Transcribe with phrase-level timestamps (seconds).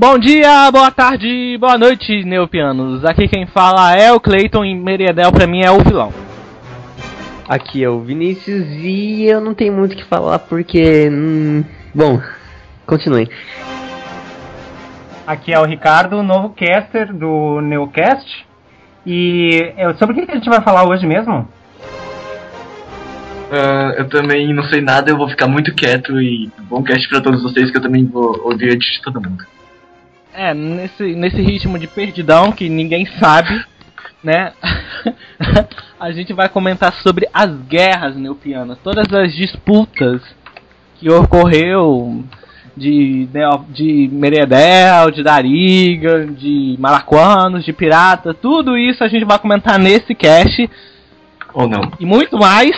[0.00, 3.04] Bom dia, boa tarde, boa noite, neopianos.
[3.04, 6.10] Aqui quem fala é o Clayton e Meriedel pra mim é o vilão.
[7.46, 11.06] Aqui é o Vinícius e eu não tenho muito o que falar porque.
[11.12, 11.62] Hum,
[11.94, 12.18] bom,
[12.86, 13.28] continuem.
[15.26, 18.46] Aqui é o Ricardo, novo caster do Neocast.
[19.04, 21.46] E é, sobre o que a gente vai falar hoje mesmo?
[23.50, 27.20] Uh, eu também não sei nada, eu vou ficar muito quieto e bom cast pra
[27.20, 29.44] todos vocês que eu também vou ouvir antes de todo mundo.
[30.32, 33.64] É, nesse, nesse ritmo de perdidão que ninguém sabe,
[34.22, 34.52] né?
[35.98, 40.22] a gente vai comentar sobre as guerras neopianas, todas as disputas
[40.96, 42.24] que ocorreu
[42.76, 43.28] de,
[43.68, 50.14] de Meredel, de Dariga, de Maracuanos, de Pirata, tudo isso a gente vai comentar nesse
[50.14, 50.70] cast.
[51.52, 51.90] Ou não.
[51.98, 52.70] E muito mais.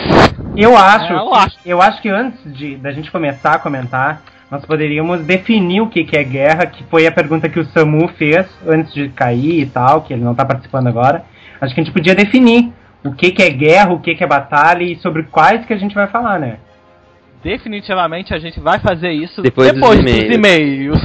[0.56, 1.58] Eu acho, é, eu, acho.
[1.66, 6.04] eu acho que antes de da gente começar a comentar, nós poderíamos definir o que,
[6.04, 9.66] que é guerra, que foi a pergunta que o Samu fez antes de cair e
[9.66, 11.24] tal, que ele não está participando agora.
[11.58, 12.70] Acho que a gente podia definir
[13.02, 15.78] o que, que é guerra, o que, que é batalha e sobre quais que a
[15.78, 16.58] gente vai falar, né?
[17.42, 21.02] definitivamente a gente vai fazer isso depois, depois dos e-mails.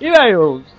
[0.00, 0.64] e-mails.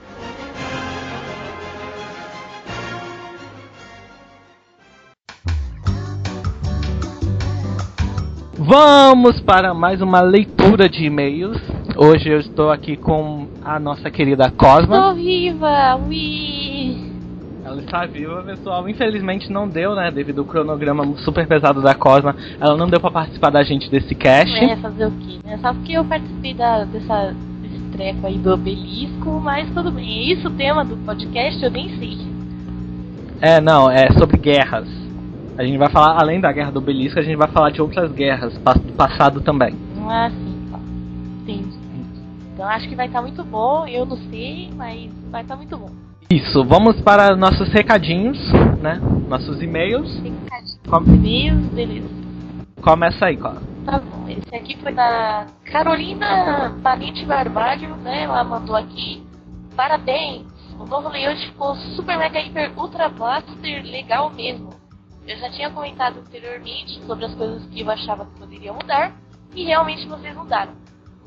[8.62, 11.58] Vamos para mais uma leitura de e-mails.
[11.96, 14.98] Hoje eu estou aqui com a nossa querida Cosma.
[14.98, 15.96] Estou viva!
[15.96, 17.10] Ui!
[17.64, 18.90] Ela está viva, pessoal.
[18.90, 20.12] Infelizmente não deu, né?
[20.12, 22.36] Devido ao cronograma super pesado da Cosma.
[22.60, 24.54] Ela não deu para participar da gente desse cast.
[24.54, 25.58] É, fazer o quê, né?
[25.62, 30.06] Só porque eu participei da, dessa, desse treco aí do obelisco, mas tudo bem.
[30.06, 31.64] É isso o tema do podcast?
[31.64, 32.18] Eu nem sei.
[33.40, 34.99] É, não, é sobre guerras.
[35.58, 38.12] A gente vai falar, além da guerra do obelisco, a gente vai falar de outras
[38.12, 39.76] guerras do passado também.
[40.08, 40.80] Ah, sim, tá.
[41.42, 41.78] Entendi.
[42.54, 43.88] Então acho que vai estar tá muito bom.
[43.88, 45.90] Eu não sei, mas vai estar tá muito bom.
[46.30, 48.38] Isso, vamos para nossos recadinhos,
[48.82, 49.02] né?
[49.28, 50.22] Nossos e-mails.
[50.88, 51.04] Com...
[51.04, 52.08] E-mails, beleza.
[52.82, 53.62] Começa aí, Clara.
[53.86, 58.24] Tá bom, esse aqui foi da Carolina Valente Barbalho, né?
[58.24, 59.24] Ela mandou aqui.
[59.76, 60.46] Parabéns!
[60.80, 64.70] O novo layout ficou super mega hiper ultra blaster legal mesmo.
[65.28, 69.16] Eu já tinha comentado anteriormente sobre as coisas que eu achava que poderiam mudar
[69.54, 70.74] e realmente vocês mudaram.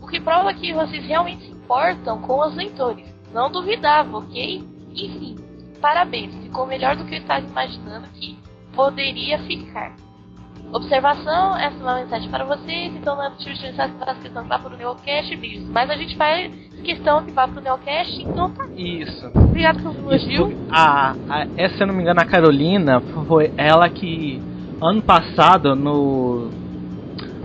[0.01, 3.07] O que prova que vocês realmente se importam com os leitores.
[3.33, 4.65] Não duvidava, ok?
[4.91, 5.37] Enfim,
[5.81, 8.39] parabéns, ficou melhor do que eu estava imaginando que
[8.75, 9.95] poderia ficar.
[10.73, 14.49] Observação, essa é uma mensagem para vocês, então não é possível utilizar essa questão que
[14.49, 15.69] vá para o Neocast, vídeos.
[15.69, 16.51] Mas a gente faz
[16.83, 18.67] questão que vá para o Neocast, então tá.
[18.77, 19.31] Isso.
[19.35, 20.57] Obrigado pelo elogio.
[20.71, 24.41] A, a, essa, se eu não me engano, a Carolina, foi ela que
[24.81, 26.51] ano passado, no,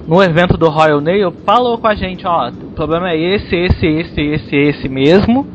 [0.07, 3.85] no evento do Royal Nail, falou com a gente, ó, o problema é esse, esse,
[3.85, 5.47] esse, esse, esse mesmo.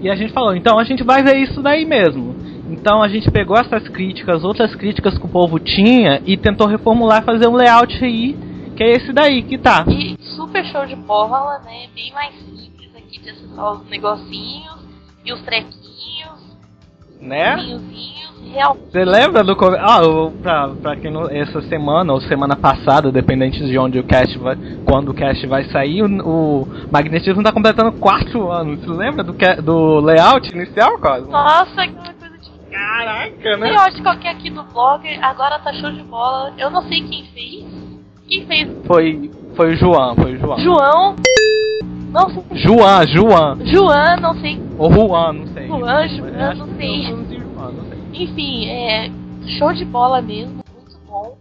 [0.00, 2.34] E a gente falou, então a gente vai ver isso daí mesmo.
[2.68, 7.24] Então a gente pegou essas críticas, outras críticas que o povo tinha e tentou reformular,
[7.24, 8.36] fazer um layout aí,
[8.76, 9.84] que é esse daí que tá.
[9.88, 11.88] E super show de bola, né?
[11.94, 14.84] Bem mais simples aqui de acessar os negocinhos
[15.24, 15.88] e os trequinhos.
[17.20, 17.56] Né?
[18.90, 19.56] Você lembra do.
[19.76, 20.00] Ah,
[20.40, 21.28] pra, pra quem não.
[21.28, 24.56] Essa semana ou semana passada, dependente de onde o cast vai.
[24.84, 28.80] Quando o cast vai sair, o, o Magnetismo tá completando 4 anos.
[28.80, 31.32] Você lembra do, do layout inicial, Cosmo?
[31.32, 32.17] Nossa, que
[32.78, 33.70] Caraca, né?
[33.70, 36.54] Layout qualquer aqui do blog, agora tá show de bola.
[36.56, 37.66] Eu não sei quem fez.
[38.28, 38.86] Quem fez?
[38.86, 39.30] Foi.
[39.56, 40.58] Foi o João, foi o João.
[40.60, 41.16] João.
[42.10, 42.44] Não sei.
[42.52, 43.66] João, João.
[43.66, 44.62] João, não sei.
[44.78, 45.66] Ou Juan, não sei.
[45.66, 47.98] Juan, Juan, não sei.
[48.12, 49.10] Enfim, é
[49.58, 51.36] show de bola mesmo, muito bom.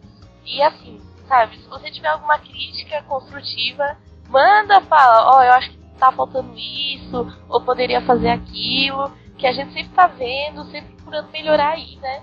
[0.45, 3.97] E assim, sabe, se você tiver alguma crítica construtiva,
[4.29, 9.45] manda, fala, ó, oh, eu acho que tá faltando isso, ou poderia fazer aquilo, que
[9.45, 12.21] a gente sempre tá vendo, sempre procurando melhorar aí, né?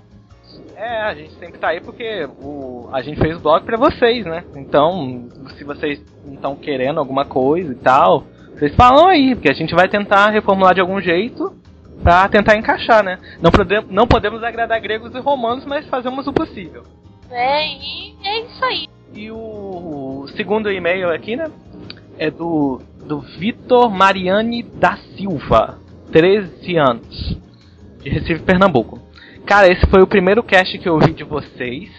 [0.75, 4.25] É, a gente sempre tá aí porque o, a gente fez o blog para vocês,
[4.25, 4.43] né?
[4.55, 5.27] Então,
[5.57, 6.01] se vocês
[6.31, 8.23] estão querendo alguma coisa e tal,
[8.53, 11.53] vocês falam aí, porque a gente vai tentar reformular de algum jeito
[12.03, 13.19] para tentar encaixar, né?
[13.41, 16.83] Não, podemos, não podemos agradar gregos e romanos, mas fazemos o possível.
[17.29, 18.87] É, e é isso aí.
[19.13, 19.35] E o,
[20.23, 21.45] o segundo e-mail aqui, né?
[22.17, 25.79] É do, do Vitor Mariani da Silva,
[26.11, 27.44] 13 anos,
[28.05, 28.99] de Recife, Pernambuco.
[29.45, 31.89] Cara, esse foi o primeiro cast que eu ouvi de vocês.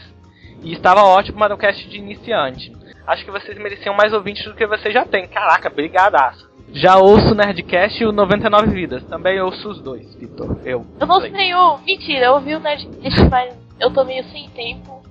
[0.63, 2.73] E estava ótimo, mas é um cast de iniciante.
[3.07, 5.29] Acho que vocês mereciam mais ouvintes do que vocês já têm.
[5.29, 6.49] Caraca, brigadaço.
[6.73, 9.05] Já ouço o Nerdcast e o 99 Vidas.
[9.05, 10.59] Também ouço os dois, Vitor.
[10.65, 10.85] Eu.
[10.99, 11.79] Eu não sei o.
[11.79, 15.03] Mentira, eu ouvi o Nerdcast, mas eu tô meio sem tempo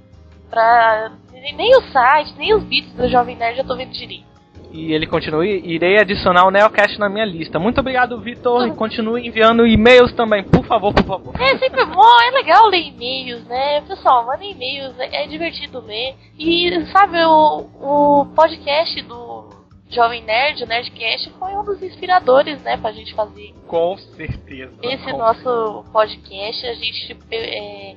[0.49, 1.11] pra.
[1.31, 4.34] Nem o site, nem os vídeos do Jovem Nerd eu tô vendo direito.
[4.75, 7.57] E ele continua, irei adicionar o Neocast na minha lista.
[7.57, 11.33] Muito obrigado, Vitor, e continue enviando e-mails também, por favor, por favor.
[11.41, 13.79] É sempre bom, é legal ler e-mails, né?
[13.87, 16.15] Pessoal, mandem e-mails, é, é divertido ler.
[16.37, 19.49] E, sabe, o, o podcast do
[19.89, 23.53] Jovem Nerd, o Nerdcast, foi um dos inspiradores, né, pra gente fazer.
[23.67, 24.73] Com certeza.
[24.83, 27.17] Esse com nosso podcast, a gente.
[27.31, 27.95] É,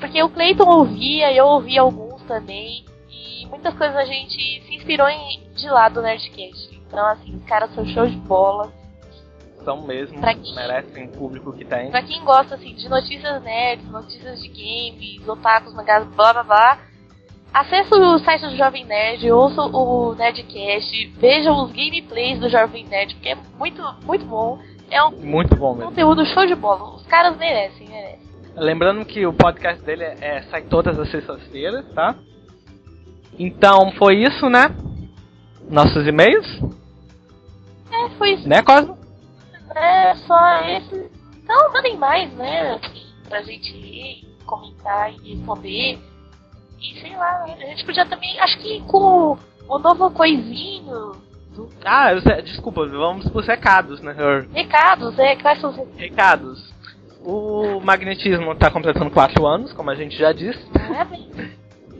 [0.00, 2.84] porque o Clayton ouvia, eu ouvia alguns também.
[3.08, 6.80] E muitas coisas a gente se inspirou em, de lá do Nerdcast.
[6.86, 8.72] Então, assim, os caras são show de bola.
[9.64, 11.90] São mesmo, quem, merecem o público que tem.
[11.90, 16.78] Pra quem gosta, assim, de notícias nerds, notícias de games, otakus, mangás, blá blá blá,
[17.52, 23.14] Acesse o site do Jovem Nerd, ouça o Nerdcast, veja os gameplays do Jovem Nerd,
[23.14, 24.58] porque é muito, muito bom.
[24.90, 25.90] É um muito bom mesmo.
[25.90, 26.94] conteúdo show de bola.
[26.94, 28.28] Os caras merecem, merecem.
[28.54, 32.14] Lembrando que o podcast dele é, é sai todas as sextas-feiras, tá?
[33.38, 34.68] Então foi isso, né?
[35.68, 36.46] Nossos e-mails?
[37.90, 38.48] É, foi isso.
[38.48, 38.98] Né, Cosmo?
[39.74, 41.10] É, só esse.
[41.42, 42.80] Então mandem mais, né?
[43.28, 45.98] Pra gente ler, comentar e responder.
[46.80, 48.38] E sei lá, a gente podia também.
[48.40, 49.36] Acho que com
[49.68, 51.12] o novo coisinho.
[51.54, 51.68] Do...
[51.84, 54.14] Ah, desculpa, vamos pros recados, né?
[54.52, 56.72] Recados, é, quais são os recados?
[57.20, 60.64] O magnetismo está completando 4 anos, como a gente já disse.
[60.70, 61.57] Parabéns.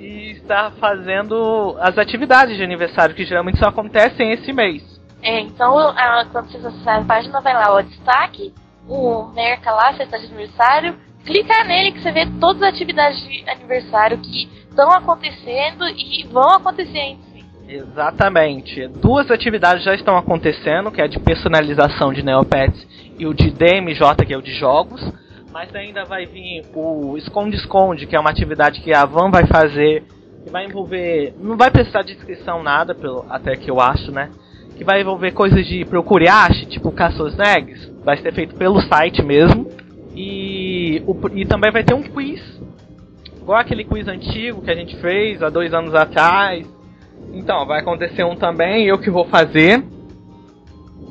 [0.08, 4.82] e está fazendo as atividades de aniversário que geralmente só acontecem esse mês.
[5.22, 8.54] É, então a, quando vocês acessarem a página, vai lá o destaque,
[8.88, 10.96] o Merca lá, festa de aniversário.
[11.26, 16.54] Clica nele que você vê todas as atividades de aniversário que estão acontecendo e vão
[16.54, 17.28] acontecer ainda.
[17.68, 18.88] Exatamente.
[18.88, 22.86] Duas atividades já estão acontecendo, que é de personalização de Neopets
[23.18, 25.02] e o de DMJ, que é o de jogos.
[25.52, 30.04] Mas ainda vai vir o esconde-esconde, que é uma atividade que a Van vai fazer,
[30.44, 31.34] que vai envolver.
[31.40, 34.30] Não vai precisar de inscrição nada, pelo, até que eu acho, né?
[34.76, 37.90] Que vai envolver coisas de procure ache, tipo caça-snags.
[38.04, 39.68] Vai ser feito pelo site mesmo.
[40.14, 42.58] E, o, e também vai ter um quiz
[43.48, 46.66] igual aquele quiz antigo que a gente fez há dois anos atrás.
[47.32, 49.82] Então, vai acontecer um também, eu que vou fazer.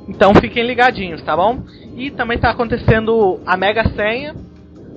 [0.07, 1.59] Então fiquem ligadinhos, tá bom?
[1.95, 4.36] E também está acontecendo a Mega Senha.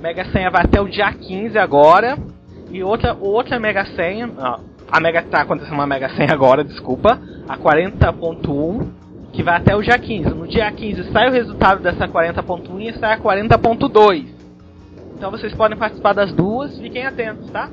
[0.00, 2.16] Mega Senha vai até o dia 15 agora.
[2.70, 4.30] E outra, outra Mega Senha.
[4.90, 7.18] A Mega tá acontecendo uma Mega Senha agora, desculpa.
[7.48, 9.00] A 40.1.
[9.32, 10.30] Que vai até o dia 15.
[10.30, 14.26] No dia 15 sai o resultado dessa 40.1 e sai a 40.2.
[15.16, 17.68] Então vocês podem participar das duas, fiquem atentos, tá?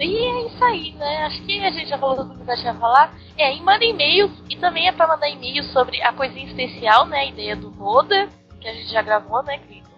[0.00, 1.24] E é isso aí, né?
[1.26, 3.14] Acho que a gente já falou tudo que a gente ia falar.
[3.36, 7.18] É, e manda e-mails, e também é pra mandar e-mails sobre a coisinha especial, né?
[7.18, 8.28] A ideia do Roda,
[8.60, 9.90] que a gente já gravou, né, Cleiton?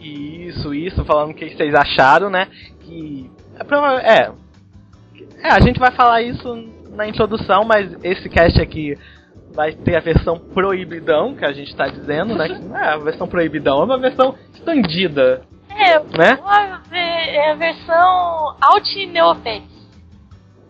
[0.00, 2.48] Isso, isso, falando o que vocês acharam, né?
[2.80, 3.30] Que.
[3.56, 4.32] É, é,
[5.42, 6.54] é, a gente vai falar isso
[6.90, 8.98] na introdução, mas esse cast aqui
[9.52, 12.48] vai ter a versão proibidão, que a gente tá dizendo, né?
[12.48, 15.42] Que, é, a versão proibidão é uma versão estendida
[15.76, 16.38] é, né?
[16.92, 19.74] é a versão Alt Neopets.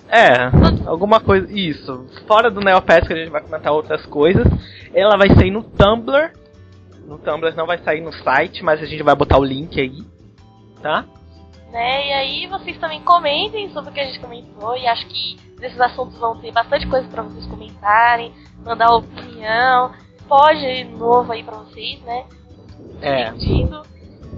[0.08, 1.50] É, alguma coisa.
[1.50, 2.06] Isso.
[2.26, 4.46] Fora do Neopets, que a gente vai comentar outras coisas.
[4.92, 6.32] Ela vai sair no Tumblr.
[7.06, 10.04] No Tumblr não vai sair no site, mas a gente vai botar o link aí.
[10.80, 11.04] Tá?
[11.70, 12.06] Né?
[12.06, 14.76] E aí vocês também comentem sobre o que a gente comentou.
[14.76, 18.32] E acho que desses assuntos vão ter bastante coisa para vocês comentarem,
[18.64, 19.92] mandar opinião.
[20.28, 22.24] Pode novo aí pra vocês, né?
[23.00, 23.30] É.
[23.32, 23.82] Pedindo.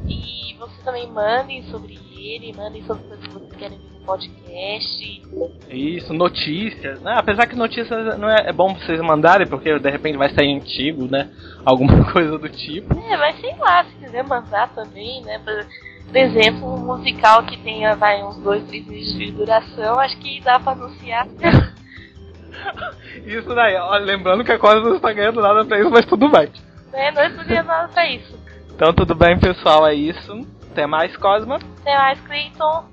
[0.09, 5.23] E vocês também mandem sobre ele, mandem sobre coisas que vocês querem ver no podcast.
[5.71, 7.15] Isso, notícias, né?
[7.17, 11.07] Apesar que notícias não é, é bom vocês mandarem, porque de repente vai sair antigo,
[11.11, 11.31] né?
[11.65, 12.99] Alguma coisa do tipo.
[12.99, 15.39] É, mas sei lá, se quiser mandar também, né?
[15.39, 15.67] Por,
[16.07, 20.41] por exemplo, um musical que tenha vai, uns dois, três meses de duração, acho que
[20.41, 21.27] dá pra anunciar.
[23.25, 26.29] isso daí, ó, lembrando que a coisa não está ganhando nada pra isso, mas tudo
[26.29, 26.51] bem.
[26.93, 28.37] É, não estou ganhando nada pra isso.
[28.75, 30.56] Então tudo bem, pessoal, é isso.
[30.77, 31.57] Até mais, Cosma.
[31.81, 32.85] Até mais, Clayton.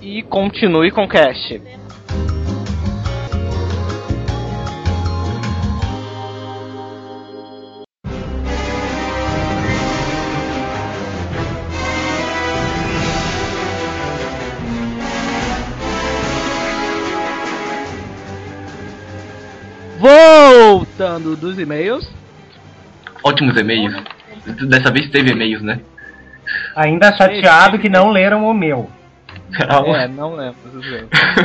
[0.00, 1.60] E continue com o cast.
[19.98, 22.10] Voltando dos e-mails.
[23.22, 23.94] Ótimos e-mails.
[24.70, 25.82] Dessa vez teve e-mails, né?
[26.74, 28.90] Ainda chateado que não leram o meu.
[29.94, 30.58] É, não lembro.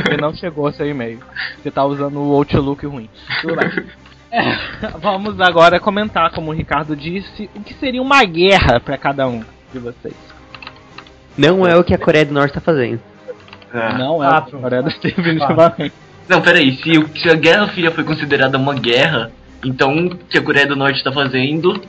[0.08, 1.20] Ele não chegou a seu e-mail.
[1.62, 3.08] Você tá usando o Outlook ruim.
[3.40, 3.86] Tudo bem.
[4.32, 4.56] É,
[5.00, 9.44] vamos agora comentar, como o Ricardo disse, o que seria uma guerra para cada um
[9.72, 10.14] de vocês.
[11.36, 13.00] Não é o que a Coreia do Norte tá fazendo.
[13.72, 13.98] É.
[13.98, 15.92] Não é ah, o que a Coreia do Norte definitivamente.
[16.28, 19.32] Não, peraí, se, se a Guerra Fria foi considerada uma guerra,
[19.64, 21.82] então o que a Coreia do Norte tá fazendo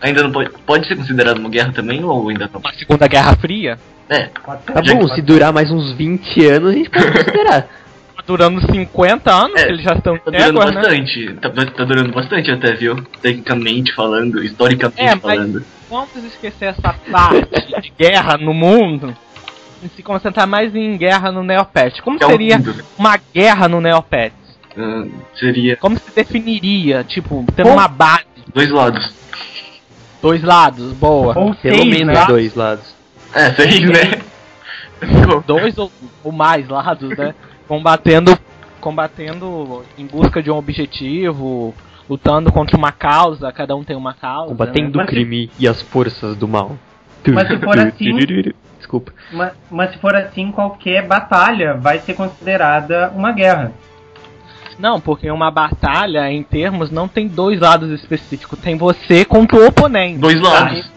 [0.00, 0.50] ainda não pode.
[0.66, 2.60] Pode ser considerado uma guerra também ou ainda não?
[2.60, 4.24] Uma Segunda Guerra Fria, É.
[4.26, 7.62] Tá Já bom, que se durar mais uns 20 anos, a gente pode considerar.
[7.62, 10.72] tá durando 50 anos, É, que eles já estão tá durando né?
[10.72, 11.34] bastante.
[11.34, 13.02] Tá, tá durando bastante até, viu?
[13.20, 15.64] Tecnicamente falando, historicamente É, mas- falando.
[15.90, 19.16] Vamos esquecer essa parte de guerra no mundo
[19.82, 22.00] e se concentrar mais em guerra no Neopet.
[22.02, 22.74] Como Que é o seria mundo.
[22.98, 24.32] uma guerra no Neopet?
[24.76, 25.04] Ah,
[25.36, 27.04] seria Como se definiria?
[27.04, 29.12] Tipo, tendo Bom- uma base, dois lados.
[30.20, 31.38] Dois lados, boa.
[31.38, 32.26] Ou Pelo seis, menos né?
[32.26, 32.94] dois lados.
[33.34, 34.22] É, seis, né?
[35.46, 35.92] Dois ou,
[36.24, 37.34] ou mais lados, né?
[37.68, 38.36] Combatendo,
[38.80, 41.74] combatendo em busca de um objetivo,
[42.08, 44.48] lutando contra uma causa, cada um tem uma causa.
[44.48, 45.04] Combatendo né?
[45.04, 46.78] o crime e as forças do mal.
[47.26, 49.12] Mas se for assim- Desculpa.
[49.32, 53.72] Mas, mas se for assim, qualquer batalha vai ser considerada uma guerra.
[54.78, 58.58] Não, porque uma batalha, em termos, não tem dois lados específicos.
[58.58, 60.18] Tem você contra o oponente.
[60.18, 60.90] Dois lados.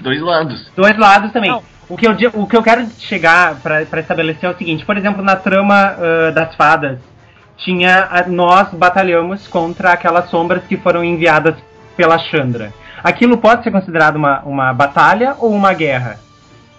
[0.00, 0.70] Dois lados.
[0.74, 1.50] Dois lados também.
[1.50, 1.62] Não.
[1.88, 4.96] O que, eu, o que eu quero chegar pra pra estabelecer é o seguinte: por
[4.96, 6.98] exemplo, na trama ah, das fadas,
[7.58, 11.54] tinha a- nós batalhamos contra aquelas sombras que foram enviadas
[11.96, 12.72] pela Chandra.
[13.04, 16.18] Aquilo pode ser considerado uma, uma batalha ou uma guerra?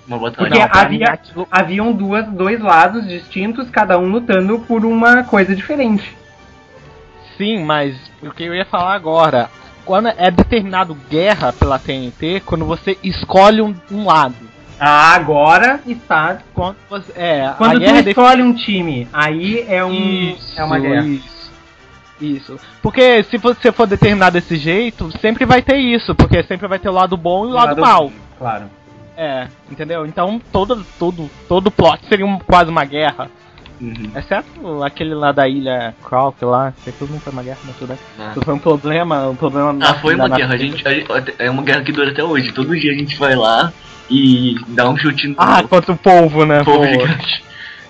[0.07, 0.49] Uma batalha.
[0.49, 5.23] Porque Não, havia- mim aquilo- Haviam duas, dois lados distintos, cada um lutando por uma
[5.23, 6.17] coisa diferente.
[7.37, 9.49] Sim, mas o que eu ia falar agora,
[9.85, 14.35] quando é determinado guerra pela TNT, quando você escolhe um, um lado.
[14.79, 16.39] Ah, agora está.
[16.53, 20.77] Quando você, é, Quando tu é escolhe um time, aí é, um, Isso, é uma
[20.79, 21.05] guerra.
[21.05, 21.37] Isso.
[22.19, 22.59] Isso.
[22.81, 26.89] Porque se você for determinado desse jeito, sempre vai ter isso, porque sempre vai ter
[26.89, 28.11] o lado bom e o lado, mal.
[28.37, 28.65] Claro.
[29.15, 30.05] É, entendeu?
[30.05, 33.29] Então todo todo todo plot seria um- quase uma guerra,
[33.79, 34.11] Uhum.
[34.15, 37.89] exceto aquele lá da ilha Croc lá, que tudo não foi uma guerra, mas tudo
[37.89, 37.97] bem.
[38.19, 38.33] Ah.
[38.43, 40.55] Foi um problema, um problema Ah, foi uma guerra.
[40.55, 40.83] A gente,
[41.37, 42.51] é uma guerra que dura até hoje.
[42.53, 43.71] Todo dia a gente vai lá
[44.09, 46.63] e dá um chute no Ah, contra o povo, né?
[46.63, 46.85] povo Pô.
[46.87, 47.43] gigante.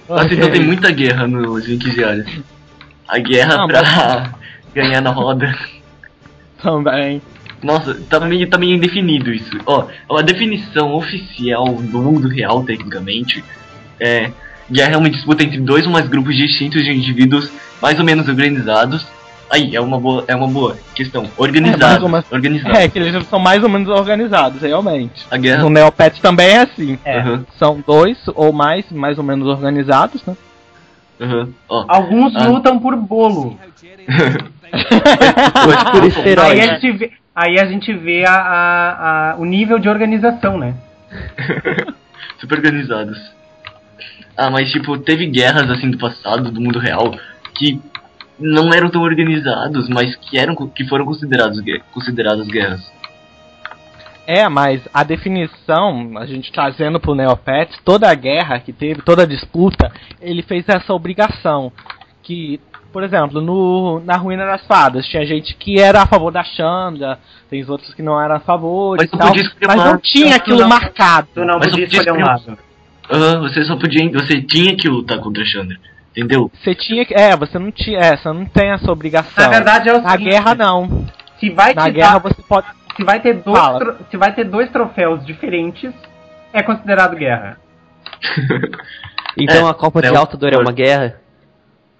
[0.09, 2.39] Nossa, então tem muita guerra nos Link Diários.
[3.07, 4.33] A guerra Não, pra
[4.75, 5.53] ganhar na roda.
[6.61, 7.21] Também.
[7.63, 9.57] Nossa, tá meio, tá meio indefinido isso.
[9.65, 13.43] Ó, a definição oficial do mundo real, tecnicamente,
[13.99, 14.31] é
[14.71, 17.49] guerra é uma disputa entre dois ou mais grupos distintos de indivíduos
[17.81, 19.05] mais ou menos organizados.
[19.49, 21.23] Aí, é uma boa, é uma boa questão.
[21.23, 21.79] É, Organizados.
[21.81, 22.31] mais ou menos.
[22.31, 22.77] organizados.
[22.79, 25.25] É, que eles são mais ou menos organizados, realmente.
[25.31, 25.63] A guerra.
[25.63, 26.99] No Neopet também é assim.
[27.05, 27.19] É.
[27.19, 30.35] Aham, São dois ou mais, mais ou menos organizados, né?
[31.21, 31.47] aham.
[31.69, 32.45] Ó, Alguns Ah.
[32.47, 33.57] lutam por bolo.
[36.23, 39.87] Por Aí a gente vê, aí a, gente vê a, a- a- o nível de
[39.89, 40.73] organização, né?
[42.39, 43.17] super organizados.
[44.37, 47.11] Ah, mas tipo, teve guerras assim do passado, do mundo real,
[47.55, 47.81] que
[48.39, 51.59] não eram tão organizados, mas que eram que foram considerados
[51.91, 52.91] consideradas guerras.
[54.27, 59.23] É, mas a definição, a gente trazendo pro Neopet, toda a guerra que teve, toda
[59.23, 59.89] a disputa,
[60.21, 61.71] ele fez essa obrigação.
[62.21, 62.59] Que,
[62.91, 67.17] por exemplo, no, na Ruína das Fadas, tinha gente que era a favor da Chandra,
[67.49, 69.31] tem outros que não eram a favor Mas e tal,
[69.65, 71.29] mas não tinha aquilo não- marcado.
[71.33, 72.66] Tu não Mas podia escolher um lado.
[73.11, 75.77] Aham, você só podia, você tinha que lutar contra a Chandra,
[76.11, 76.51] entendeu?
[76.61, 77.13] Você tinha que.
[77.13, 77.99] É, você não tinha.
[77.99, 79.43] É, você não tem essa obrigação.
[79.43, 81.05] Na verdade é o Na seguinte, guerra não.
[81.39, 82.67] se vai Na te guerra dar- você pode.
[82.95, 83.97] se vai ter dois Fala.
[84.09, 85.93] se vai ter dois troféus diferentes,
[86.51, 87.57] é considerado guerra.
[89.39, 91.17] Então É, a Copa de é o- Altador é uma guerra?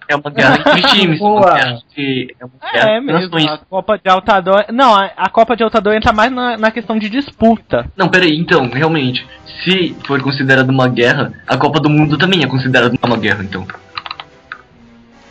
[0.08, 1.40] É uma guerra entre times, Boa.
[1.40, 4.64] uma guerra de- é uma guerra É de mesmo, a Copa de Altador.
[4.72, 7.86] Não, a, a Copa de Altador entra mais na, na questão de disputa.
[7.96, 9.26] Não, peraí, então, realmente,
[9.62, 13.66] se for considerada uma guerra, a Copa do Mundo também é considerada uma guerra, então.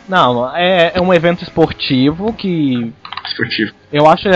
[0.08, 2.92] Não, é, é um evento esportivo que
[3.26, 3.72] Esportivo.
[3.92, 4.26] eu acho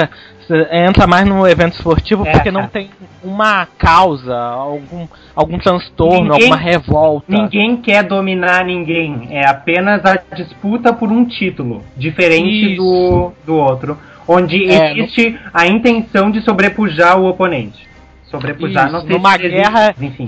[0.50, 2.90] é, cê entra mais no evento esportivo É, porque não tem
[3.22, 7.26] uma causa, algum, algum transtorno, Ninguém- alguma revolta.
[7.28, 12.82] Ninguém quer dominar ninguém, é apenas a disputa por um título, diferente Isso.
[12.82, 17.87] do, do outro, onde É, existe a intenção de sobrepujar o oponente.
[18.25, 20.26] Sobrepujar, Isso, não sei numa se existe, guerra- enfim.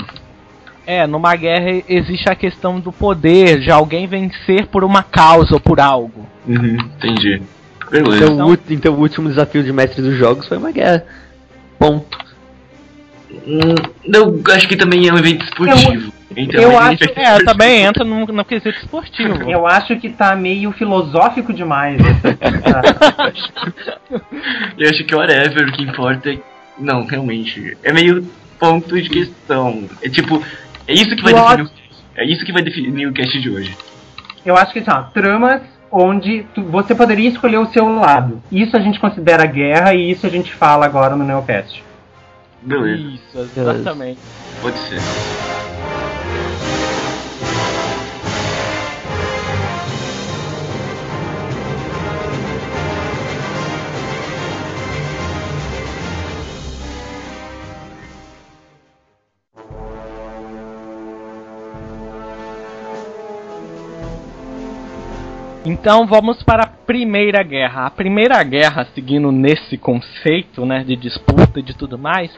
[0.86, 5.60] É, numa guerra existe a questão do poder, de alguém vencer por uma causa ou
[5.60, 6.26] por algo.
[6.46, 7.40] Uhum, entendi.
[7.90, 8.24] Beleza.
[8.24, 11.04] Então, o, então o último desafio de mestre dos jogos foi uma guerra.
[11.78, 12.18] Ponto.
[13.46, 13.74] Hum,
[14.04, 16.12] eu acho que também é um evento esportivo.
[16.36, 19.50] então, eu é um acho- evento É, também entra no, no quesito esportivo.
[19.50, 21.98] Eu acho que tá meio filosófico demais.
[24.78, 26.38] Eu acho que whatever, o que importa é.
[26.78, 27.76] Não, realmente.
[27.82, 28.24] É meio
[28.58, 29.88] ponto de questão.
[30.02, 30.42] É tipo.
[30.86, 31.62] É isso que vai What?
[31.62, 33.76] definir o É isso que vai definir o cast de hoje.
[34.44, 35.62] Eu acho que assim, ó, tramas
[35.94, 38.42] onde tu, você poderia escolher o seu lado.
[38.50, 41.84] Isso a gente considera guerra e isso a gente fala agora no Neocast.
[42.60, 43.00] Beleza.
[43.00, 44.18] Isso, exatamente.
[44.60, 45.00] Pode ser.
[65.64, 67.86] Então vamos para a Primeira Guerra.
[67.86, 72.30] A Primeira Guerra, seguindo nesse conceito né, de disputa e de tudo mais,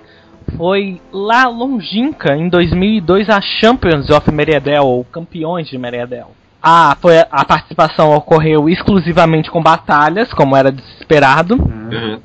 [0.57, 6.31] foi lá longínqua, em 2002, a Champions of Meriadel, ou Campeões de Meriadel.
[6.63, 11.57] A, foi, a participação ocorreu exclusivamente com batalhas, como era desesperado.
[11.57, 12.21] Uhum.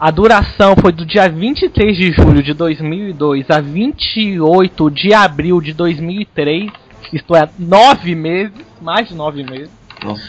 [0.00, 5.74] A duração foi do dia 23 de julho de 2002 a 28 de abril de
[5.74, 6.70] 2003,
[7.12, 10.22] isto é, nove meses, mais de nove meses Nossa.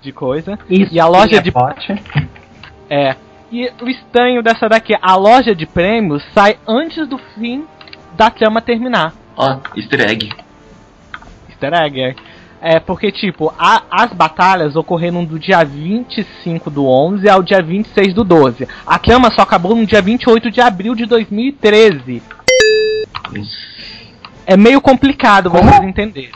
[0.00, 0.58] de coisa.
[0.68, 1.94] Isso E a loja é de- pote.
[2.90, 3.14] É.
[3.52, 7.64] E o estranho dessa daqui, a loja de prêmios sai antes do fim
[8.14, 9.12] da trama terminar.
[9.36, 10.30] Ó, easter egg.
[11.48, 12.00] Easter egg.
[12.00, 12.14] é.
[12.64, 18.14] É porque, tipo, a- as batalhas ocorreram do dia 25 do 11 ao dia 26
[18.14, 18.68] do 12.
[18.86, 22.22] A trama só acabou no dia 28 de abril de 2013.
[23.32, 23.50] Nossa.
[24.46, 25.62] É meio complicado Como?
[25.64, 26.30] vocês entenderem.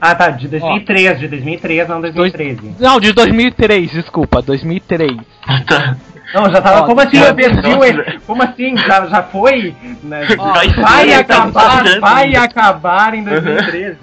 [0.00, 2.74] Ah, tá, de 2003, de 2003, não 2013.
[2.78, 5.12] Não, de 2003, desculpa, 2003.
[5.66, 5.96] Tá.
[6.34, 6.82] Não, já tava.
[6.82, 8.20] Ó, como assim, eu perdi o- Nossa.
[8.26, 8.76] Como assim?
[8.76, 9.74] Já, já foi?
[10.02, 10.24] Né?
[10.36, 12.00] Vai- Vai vai acabar, passando.
[12.00, 13.96] vai acabar em 2013.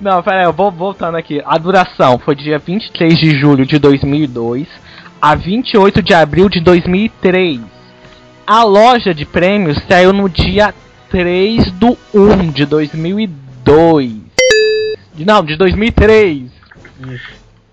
[0.00, 1.40] Não, pera aí, eu vou voltando aqui.
[1.46, 4.66] A duração foi dia 23 de julho de 2002
[5.22, 7.60] a 28 de abril de 2003.
[8.46, 10.74] A loja de prêmios saiu no dia
[11.08, 14.12] 3 do 1 de 2002.
[15.24, 16.50] Não, de 2003.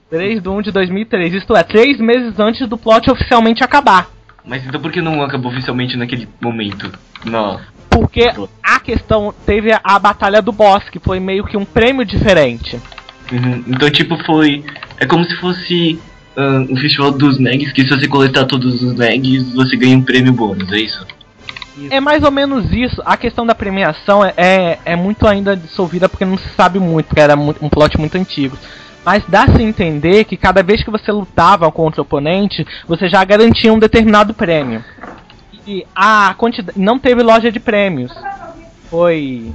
[0.10, 1.34] 3 do 1 de 2003.
[1.34, 4.10] Isto é, três meses antes do plot oficialmente acabar.
[4.46, 6.92] Mas então por que não acabou oficialmente naquele momento?
[7.26, 7.60] Não.
[7.90, 8.32] Porque
[8.62, 12.80] a questão teve a, a batalha do boss, que foi meio que um prêmio diferente.
[13.32, 13.64] Uhum.
[13.68, 14.64] Então, tipo, foi.
[15.00, 16.00] É como se fosse
[16.36, 20.02] ah, um festival dos Nags, que se você coletar todos os Nags, você ganha um
[20.02, 21.06] prêmio bônus, é isso?
[21.90, 23.02] É mais ou menos isso.
[23.06, 27.08] A questão da premiação é, é, é muito ainda dissolvida porque não se sabe muito,
[27.08, 28.58] porque era mu- um plot muito antigo.
[29.04, 33.24] Mas dá-se a entender que cada vez que você lutava contra o oponente, você já
[33.24, 34.84] garantia um determinado prêmio.
[35.68, 36.80] E a quantidade.
[36.80, 38.12] Não teve loja de prêmios.
[38.90, 39.52] Foi.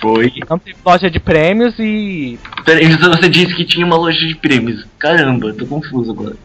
[0.00, 0.32] Foi.
[0.48, 2.38] Não teve loja de prêmios e.
[2.64, 4.86] Peraí, você disse que tinha uma loja de prêmios.
[4.98, 6.36] Caramba, tô confuso agora.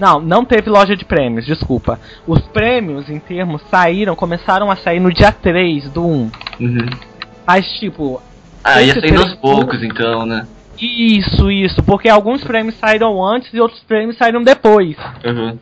[0.00, 2.00] Não, não teve loja de prêmios, desculpa.
[2.26, 6.30] Os prêmios, em termos, saíram, começaram a sair no dia 3 do 1.
[6.60, 6.88] Uhum.
[7.46, 8.20] Mas, tipo,
[8.64, 10.46] Ah, ia saindo aos poucos então, né?
[10.80, 14.96] Isso, isso, porque alguns prêmios saíram antes e outros prêmios saíram depois.
[15.22, 15.58] Uhum.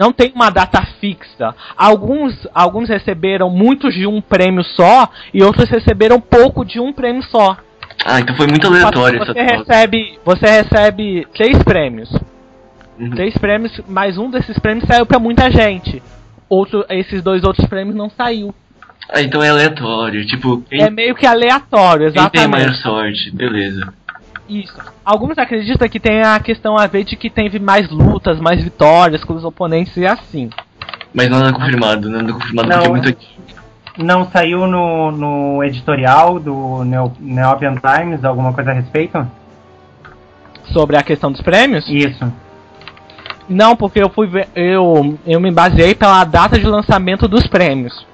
[0.00, 1.54] Não tem uma data fixa.
[1.76, 7.22] Alguns, alguns receberam muitos de um prêmio só e outros receberam pouco de um prêmio
[7.24, 7.58] só.
[8.02, 9.58] Ah, então foi muito aleatório essa Você troca.
[9.58, 12.10] recebe, você recebe três prêmios.
[12.98, 13.10] Uhum.
[13.10, 16.02] Três prêmios, mas um desses prêmios saiu pra muita gente.
[16.48, 18.54] Outro, esses dois outros prêmios não saiu.
[19.10, 20.24] Ah, então é aleatório.
[20.26, 22.82] Tipo, quem, É meio que aleatório, quem tem maior exatamente.
[22.82, 23.92] sorte, beleza.
[24.48, 24.74] Isso.
[25.04, 29.24] Alguns acreditam que tem a questão a ver de que teve mais lutas, mais vitórias
[29.24, 30.50] com os oponentes e assim.
[31.14, 33.16] Mas nada confirmado, nada confirmado Não, porque é muito.
[33.98, 39.26] Não saiu no, no editorial do Neo- Neopian Times alguma coisa a respeito?
[40.72, 41.88] Sobre a questão dos prêmios?
[41.88, 42.32] Isso.
[43.48, 48.06] Não, porque eu fui ver, eu, eu me baseei pela data de lançamento dos prêmios.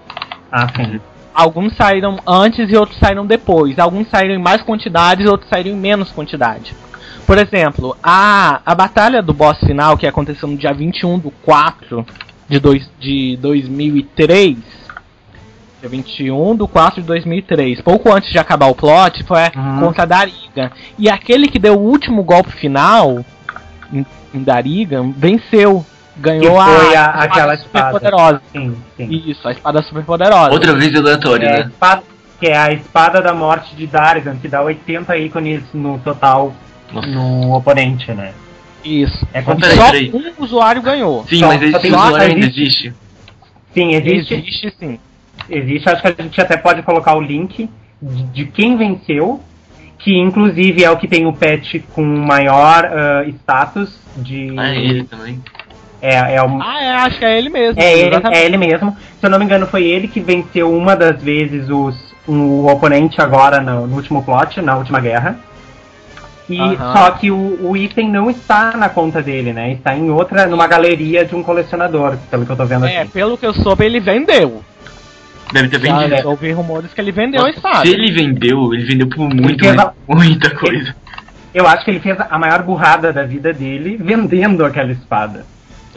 [0.50, 1.00] Ah, sim.
[1.34, 3.78] Alguns saíram antes e outros saíram depois.
[3.78, 6.74] Alguns saíram em mais quantidades e outros saíram em menos quantidade.
[7.26, 12.04] Por exemplo, a, a batalha do boss final, que aconteceu no dia 21 do 4
[12.48, 14.56] de, dois, de 2003.
[15.80, 17.82] Dia 21 do 4 de 2003.
[17.82, 19.80] Pouco antes de acabar o plot, foi Uhum.
[19.80, 20.72] contra a Dariga.
[20.98, 23.24] E aquele que deu o último golpe final
[24.34, 25.84] Dariga venceu.
[26.20, 27.90] Ganhou Que foi a, a- aquela super espada.
[27.92, 28.42] poderosa.
[28.52, 29.22] Sim, sim.
[29.26, 30.50] Isso, a espada super poderosa.
[30.50, 31.60] Outra vez aleatório, É né?
[31.68, 32.02] espada,
[32.40, 36.52] que é a espada da morte de Dargan, que dá 80 ícones no total
[36.92, 37.06] Nossa.
[37.06, 38.32] no oponente, né?
[38.84, 39.24] Isso.
[39.32, 40.12] É quando Peraí, Só peraí.
[40.12, 41.24] um usuário ganhou.
[41.28, 42.94] Sim, Só- mas esse usuário ainda existe- existe.
[43.72, 44.34] Sim, existe.
[44.34, 44.98] Existe sim.
[45.48, 47.70] Existe, acho que a gente até pode colocar o link
[48.02, 49.40] de, de quem venceu,
[49.98, 54.54] que inclusive é o que tem o pet com maior ah, status de.
[54.56, 55.42] Ah, é ele também.
[56.00, 57.80] É, é, o, Ah, é, acho que é ele mesmo.
[57.80, 58.96] é, ele, é ele mesmo.
[59.18, 63.20] Se eu não me engano, foi ele que venceu uma das vezes os, o oponente
[63.20, 65.38] agora no, no último plot, na última guerra.
[66.48, 69.72] E só que o, o, item não está na conta dele, né?
[69.72, 72.96] Está em outra, numa galeria de um colecionador, pelo que eu tô vendo é, aqui.
[72.96, 74.62] É, pelo que eu soube, ele vendeu.
[75.52, 76.16] Deve ter vendido.
[76.16, 77.86] Já, ouvi rumores que ele vendeu a espada.
[77.86, 79.92] Se ele vendeu, ele vendeu por muito, a...
[80.14, 80.94] muita coisa.
[81.54, 85.46] Eu acho que ele fez a maior burrada da vida dele vendendo aquela espada.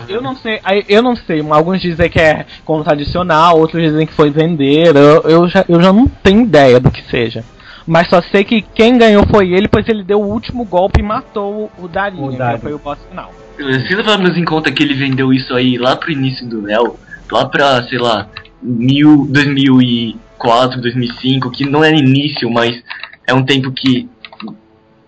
[0.07, 1.45] Eu não sei, eu não sei.
[1.49, 4.95] Alguns dizem que é como tradicional, outros dizem que foi vender.
[4.95, 7.43] Eu, eu, já, eu já não tenho ideia do que seja.
[7.85, 11.03] Mas só sei que quem ganhou foi ele, pois ele deu o último golpe e
[11.03, 13.31] matou o Darinho, que foi o boss final.
[13.57, 16.95] Se levarmos em conta que ele vendeu isso aí lá pro início do Léo,
[17.31, 18.27] lá pra, sei lá,
[18.61, 22.81] mil, 2004, 2005, que não é início, mas
[23.27, 24.09] é um tempo que.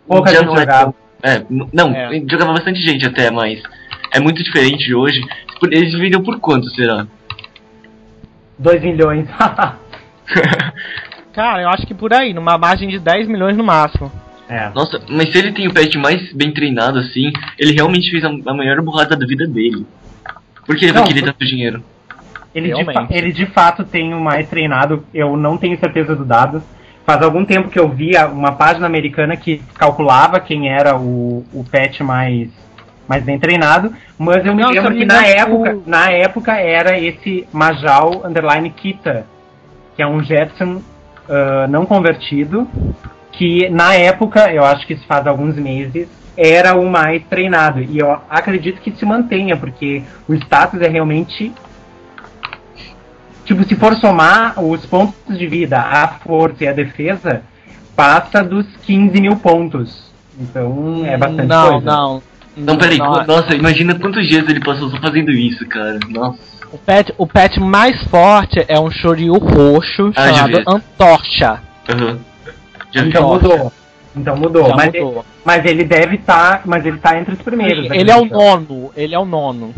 [0.08, 0.94] Pouca já não é jogava.
[1.22, 2.22] É, é, não, é.
[2.30, 3.62] jogava bastante gente até, mas
[4.12, 5.22] é muito diferente de hoje.
[5.72, 7.08] Eles vendeu por quanto, será?
[8.60, 9.28] 2 milhões.
[11.34, 14.12] Cara, eu acho que por aí, numa margem de 10 milhões no máximo.
[14.48, 14.70] É.
[14.70, 18.28] Nossa, mas se ele tem o pet mais bem treinado assim, ele realmente fez a,
[18.28, 19.86] a maior burrada da vida dele.
[20.66, 21.84] Por que ele vai querer tanto dinheiro?
[22.54, 26.62] Ele de, ele de fato tem o mais treinado, eu não tenho certeza do dado.
[27.06, 31.66] Faz algum tempo que eu via uma página americana que calculava quem era o, o
[31.70, 32.50] pet mais,
[33.08, 35.84] mais bem treinado, mas eu me não, lembro que na época, o...
[35.86, 39.26] na época era esse Majal Underline Kita,
[39.96, 42.68] que é um Jetson uh, não convertido,
[43.34, 47.82] que na época, eu acho que isso faz alguns meses, era o mais treinado.
[47.82, 51.52] E eu acredito que se mantenha, porque o status é realmente.
[53.46, 57.42] Tipo, se for somar os pontos de vida, a força e a defesa,
[57.96, 60.12] passa dos 15 mil pontos.
[60.40, 61.86] Então é bastante não, coisa.
[61.86, 62.24] Não, não.
[62.56, 66.00] Não, peraí, nossa, imagina quantos dias ele passou só fazendo isso, cara.
[66.10, 66.38] Nossa.
[66.72, 71.62] O pet, o pet mais forte é um Shoryu roxo ah, chamado Antorcha.
[71.90, 72.20] Uhum.
[72.96, 73.74] então mudou.
[74.16, 74.76] Então mudou.
[74.76, 75.12] Mas, mudou.
[75.12, 76.58] Ele, mas ele deve estar.
[76.58, 77.86] Tá, mas ele tá entre os primeiros.
[77.86, 78.92] Ele, ele é o nono.
[78.96, 79.74] Ele é o nono.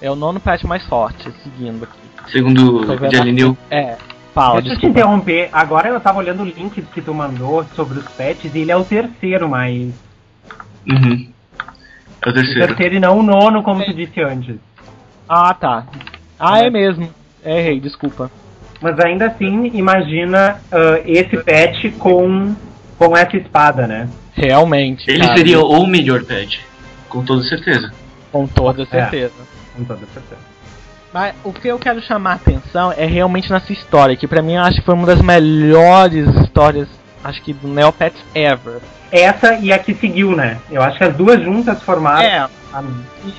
[0.00, 2.07] É o nono pet mais forte, seguindo aqui.
[2.30, 3.56] Segundo o Jalinil.
[3.70, 3.96] É.
[4.34, 5.48] Fala, Deixa eu te interromper.
[5.52, 8.76] Agora eu tava olhando o link que tu mandou sobre os pets e ele é
[8.76, 9.92] o terceiro mais.
[10.86, 11.28] Uhum.
[12.24, 12.64] É o terceiro.
[12.64, 13.86] O terceiro e não o nono, como é.
[13.86, 14.56] tu disse antes.
[15.28, 15.86] Ah, tá.
[16.38, 17.10] Ah, é mesmo.
[17.44, 18.30] Errei, desculpa.
[18.80, 22.54] Mas ainda assim, imagina uh, esse pet com,
[22.96, 24.08] com essa espada, né?
[24.34, 25.04] Realmente.
[25.10, 25.36] Ele cara.
[25.36, 26.64] seria o melhor pet.
[27.08, 27.92] Com toda certeza.
[28.30, 29.32] Com toda certeza.
[29.40, 30.47] É, com toda certeza.
[31.12, 34.54] Mas o que eu quero chamar a atenção é realmente nessa história, que pra mim
[34.54, 36.88] eu acho que foi uma das melhores histórias,
[37.24, 38.80] acho que do Neopets ever.
[39.10, 40.58] Essa e a que seguiu, né?
[40.70, 42.22] Eu acho que as duas juntas formaram.
[42.22, 42.46] É,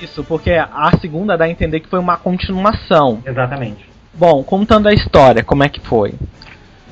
[0.02, 3.22] isso, porque a segunda dá a entender que foi uma continuação.
[3.24, 3.88] Exatamente.
[4.12, 6.14] Bom, contando a história, como é que foi?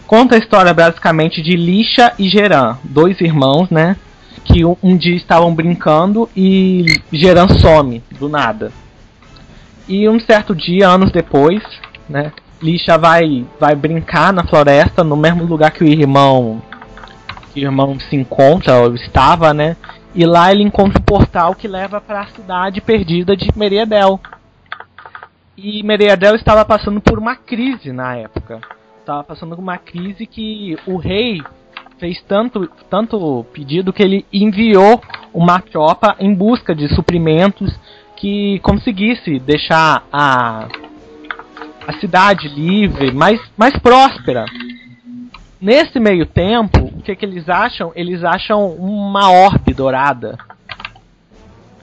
[0.07, 3.97] Conta a história basicamente de Lixa e Geran, dois irmãos, né?
[4.45, 8.73] Que um, um dia estavam brincando e Geran some do nada.
[9.88, 11.62] E um certo dia, anos depois,
[12.09, 12.33] né?
[12.61, 16.61] Lixa vai, vai brincar na floresta, no mesmo lugar que o irmão
[17.55, 19.77] que o irmão se encontra, ou estava, né?
[20.14, 24.20] E lá ele encontra um portal que leva para a cidade perdida de Meriadel.
[25.57, 28.61] E Meriadel estava passando por uma crise na época.
[29.01, 31.42] Estava passando por uma crise que o rei
[31.98, 35.01] fez tanto, tanto pedido que ele enviou
[35.33, 37.74] uma tropa em busca de suprimentos
[38.18, 40.68] que conseguisse deixar a,
[41.87, 44.44] a cidade livre, mais, mais próspera.
[45.61, 47.92] Nesse meio tempo, o que, que eles acham?
[47.94, 50.37] Eles acham uma orbe dourada.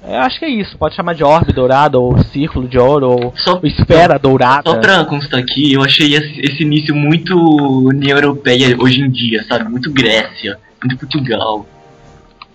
[0.07, 3.33] Eu acho que é isso, pode chamar de orbe dourada, ou círculo de ouro, ou,
[3.35, 4.69] só, esfera só, dourada.
[4.69, 9.43] Só pra constar aqui, eu achei esse, esse, início muito União Europeia hoje em dia,
[9.45, 9.67] sabe?
[9.67, 11.65] Muito Grécia, muito Portugal.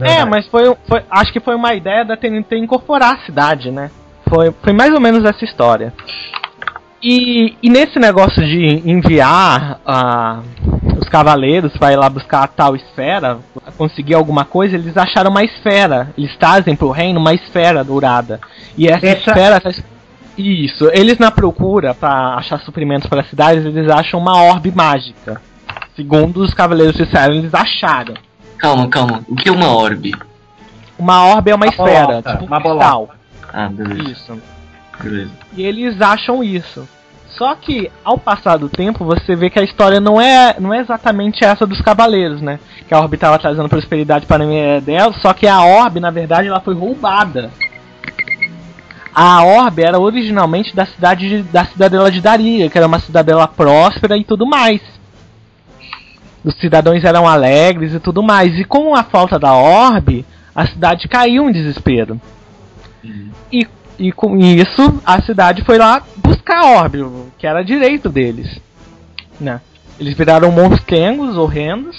[0.00, 3.90] É, mas foi, foi, acho que foi uma ideia da TNT incorporar a cidade, né?
[4.28, 5.92] Foi, foi mais ou menos essa história.
[7.02, 9.80] E, e nesse negócio de enviar.
[9.86, 13.38] Uh, os cavaleiros para ir lá buscar a tal esfera,
[13.76, 16.12] conseguir alguma coisa, eles acharam uma esfera.
[16.16, 18.38] Eles trazem pro reino uma esfera dourada.
[18.76, 19.30] E essa, essa...
[19.30, 19.62] esfera.
[20.36, 25.40] Isso, eles na procura para achar suprimentos para as cidades, eles acham uma orbe mágica.
[25.94, 28.14] Segundo os cavaleiros disseram, eles acharam.
[28.60, 29.24] Calma, calma.
[29.26, 30.14] O que é uma orbe?
[30.98, 33.06] Uma orbe é uma, uma esfera, bolota, tipo um uma cristal.
[33.06, 33.14] Bolota.
[33.52, 34.10] Ah, beleza.
[34.10, 34.42] Isso.
[35.02, 35.30] Beleza.
[35.56, 36.86] E eles acham isso.
[37.30, 40.80] Só que, ao passar do tempo, você vê que a história não é, não é
[40.80, 42.60] exatamente essa dos cavaleiros, né?
[42.86, 46.48] Que a Orbe estava trazendo prosperidade para a dela, só que a Orbe, na verdade,
[46.48, 47.50] ela foi roubada.
[49.14, 53.48] A Orbe era originalmente da cidade de, da cidadela de Daria, que era uma cidadela
[53.48, 54.82] próspera e tudo mais.
[56.44, 58.58] Os cidadãos eram alegres e tudo mais.
[58.58, 60.24] E com a falta da orbe,
[60.54, 62.20] a cidade caiu em desespero.
[63.04, 63.30] Uhum.
[63.52, 63.66] E,
[63.98, 67.04] e com isso, a cidade foi lá buscar a orbe,
[67.38, 68.58] que era direito deles.
[69.38, 69.60] Né?
[69.98, 71.96] Eles viraram monstrengos horrendos.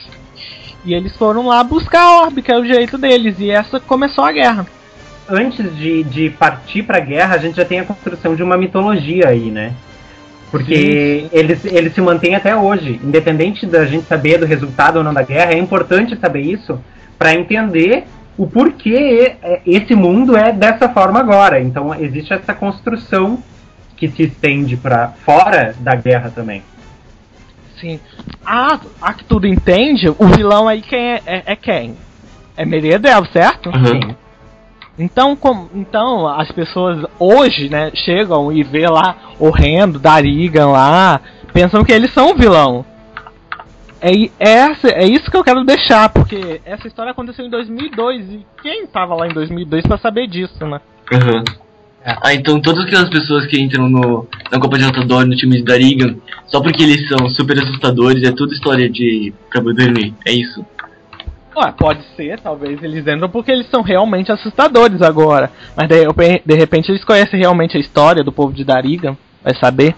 [0.84, 3.40] E eles foram lá buscar a orbe, que é o direito deles.
[3.40, 4.66] E essa começou a guerra.
[5.30, 9.30] Antes de, de partir pra guerra, a gente já tem a construção de uma mitologia
[9.30, 9.74] aí, né?
[10.52, 13.00] Porque eles, eles se mantêm até hoje.
[13.02, 16.78] Independente da gente saber do resultado ou não da guerra, é importante saber isso
[17.18, 18.04] para entender
[18.38, 21.62] o porquê esse mundo é dessa forma agora.
[21.62, 23.42] Então existe essa construção
[23.96, 26.64] que se estende para fora da guerra também.
[27.80, 28.00] Sim.
[28.46, 31.96] A, a que tudo entende, o vilão aí quem é, é, é quem?
[32.58, 33.70] É Meredel, certo?
[33.70, 33.86] Uhum.
[33.86, 34.16] Sim.
[35.02, 41.20] Então, com, então as pessoas hoje, né, chegam e vê lá horrendo, Darigan lá,
[41.52, 42.86] pensam que eles são o vilão.
[44.00, 48.46] É, é, é isso que eu quero deixar, porque essa história aconteceu em 2002 e
[48.62, 50.80] quem tava lá em 2002 para saber disso, né?
[51.12, 51.44] Uhum.
[52.04, 52.18] É.
[52.22, 55.64] Ah, então todas aquelas pessoas que entram no, na Copa de Altador, no time de
[55.64, 60.64] Darigan, só porque eles são super assustadores, é tudo história de pra dormir, é isso?
[61.56, 65.52] Ué, pode ser, talvez eles entram porque eles são realmente assustadores agora.
[65.76, 66.06] Mas de,
[66.46, 69.96] de repente eles conhecem realmente a história do povo de Darigan, vai saber.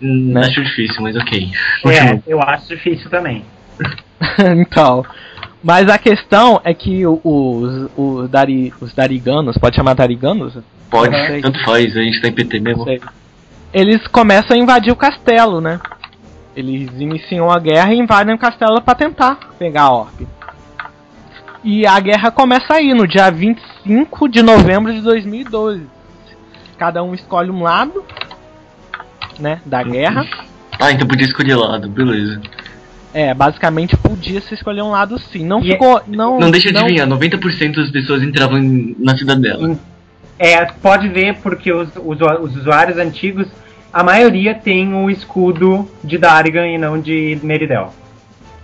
[0.00, 0.40] Hum, né?
[0.40, 1.50] Acho difícil, mas ok.
[1.86, 3.44] É, eu acho difícil também.
[4.56, 5.04] então.
[5.62, 10.56] Mas a questão é que os, os, Dari, os Dariganos, pode chamar Dariganos?
[10.88, 12.86] Pode, tanto faz, a gente tá em PT mesmo.
[13.74, 15.80] Eles começam a invadir o castelo, né?
[16.54, 20.28] Eles iniciam a guerra e invadem o castelo para tentar pegar a Orbe.
[21.66, 25.82] E a guerra começa aí, no dia 25 de novembro de 2012.
[26.78, 28.04] Cada um escolhe um lado,
[29.40, 30.24] né, da guerra.
[30.78, 32.40] Ah, então podia escolher lado, beleza.
[33.12, 35.44] É, basicamente podia se escolher um lado sim.
[35.44, 36.00] Não e é- ficou.
[36.06, 38.60] Não, não deixa de adivinhar, 90% das pessoas entravam
[38.96, 39.76] na cidadela.
[40.38, 43.48] É, pode ver porque os, os, os, usuários antigos,
[43.92, 47.92] a maioria tem o escudo de Dargan e não de Meridel.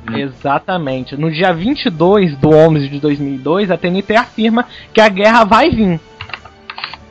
[0.08, 0.16] Hum.
[0.16, 1.16] Exatamente.
[1.16, 6.00] No dia 22 do 11 de 2002, a TNT afirma que a guerra vai vir.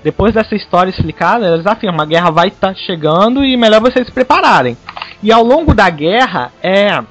[0.04, 4.06] Depois dessa história explicada, eles afirmam a guerra vai estar tá chegando e melhor vocês
[4.06, 4.76] se prepararem.
[5.22, 7.02] E ao longo da guerra é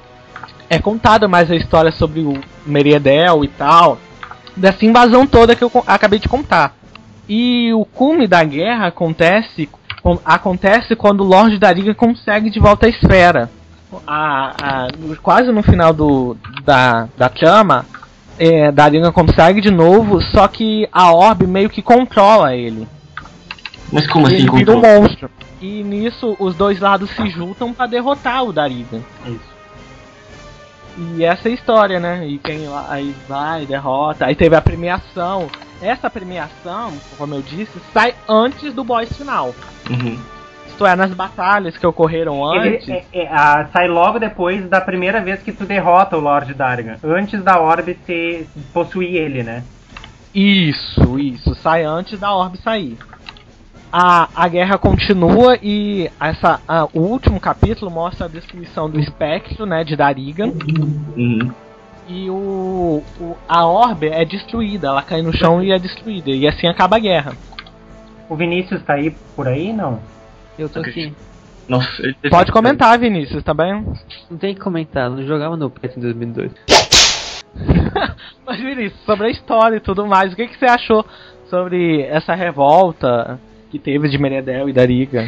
[0.69, 3.97] é contada mais a história sobre o Meriedel e tal,
[4.55, 6.73] dessa invasão toda que eu acabei de contar.
[7.27, 9.69] E o cume da guerra acontece
[10.25, 13.49] acontece quando o Lorde Dariga consegue de volta a esfera
[14.07, 14.87] a, a,
[15.21, 17.85] quase no final do, da, da trama,
[18.37, 22.87] é, Daringa consegue de novo, só que a Orbe meio que controla ele.
[23.91, 25.29] Mas como assim ele vira um monstro.
[25.61, 29.01] E nisso os dois lados se juntam para derrotar o Dariga.
[29.25, 29.51] Isso.
[30.97, 32.27] E essa é a história, né?
[32.27, 34.25] E quem lá, aí vai, derrota.
[34.25, 35.47] Aí teve a premiação.
[35.81, 39.55] Essa premiação, como eu disse, sai antes do boss final.
[39.89, 40.17] Uhum.
[40.81, 42.87] Isto é, nas batalhas que ocorreram antes.
[42.87, 46.51] Ele, é, é, a, sai logo depois da primeira vez que tu derrota o Lord
[46.55, 46.97] Dargan.
[47.03, 49.63] Antes da Orbe ter, possuir ele, né?
[50.33, 51.53] Isso, isso.
[51.55, 52.97] Sai antes da Orbe sair.
[53.93, 59.65] A, a guerra continua e essa, a, o último capítulo mostra a destruição do espectro,
[59.65, 60.51] né, de Darigan.
[61.15, 61.51] Uhum.
[62.07, 66.31] E o, o, a orbe é destruída, ela cai no chão e é destruída.
[66.31, 67.33] E assim acaba a guerra.
[68.27, 69.99] O Vinícius tá aí por aí, não?
[70.61, 71.11] Eu tô aqui.
[71.67, 71.89] Nossa,
[72.29, 73.83] Pode comentar, Vinícius, tá bem?
[74.29, 76.51] Não tem que comentar, não jogava no PS em 2002.
[78.45, 81.03] Mas Vinícius, sobre a história e tudo mais, o que, que você achou
[81.49, 83.39] sobre essa revolta
[83.71, 85.27] que teve de Meredel e Dariga?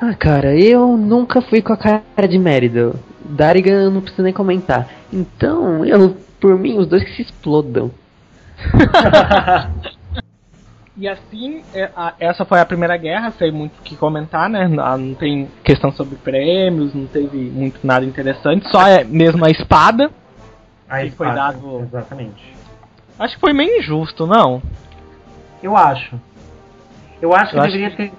[0.00, 2.94] Ah, cara, eu nunca fui com a cara de Meredel.
[3.24, 4.88] Dariga não precisa nem comentar.
[5.12, 7.90] Então, eu, por mim, os dois que se explodam.
[11.02, 14.68] E assim, é, essa foi a primeira guerra, sem muito o que comentar, né?
[14.68, 20.12] Não tem questão sobre prêmios, não teve muito nada interessante, só é mesmo a espada.
[20.88, 21.80] A que espada, foi dado.
[21.80, 22.54] Exatamente.
[23.18, 24.62] Acho que foi meio injusto, não?
[25.60, 26.14] Eu acho.
[27.20, 28.12] Eu acho que Eu deveria acho que...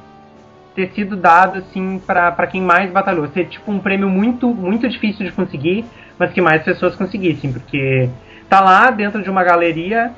[0.76, 3.30] ter, ter sido dado, assim, para quem mais batalhou.
[3.30, 5.86] Ser tipo um prêmio muito, muito difícil de conseguir,
[6.19, 8.10] mas que mais pessoas conseguissem, porque
[8.50, 10.12] tá lá dentro de uma galeria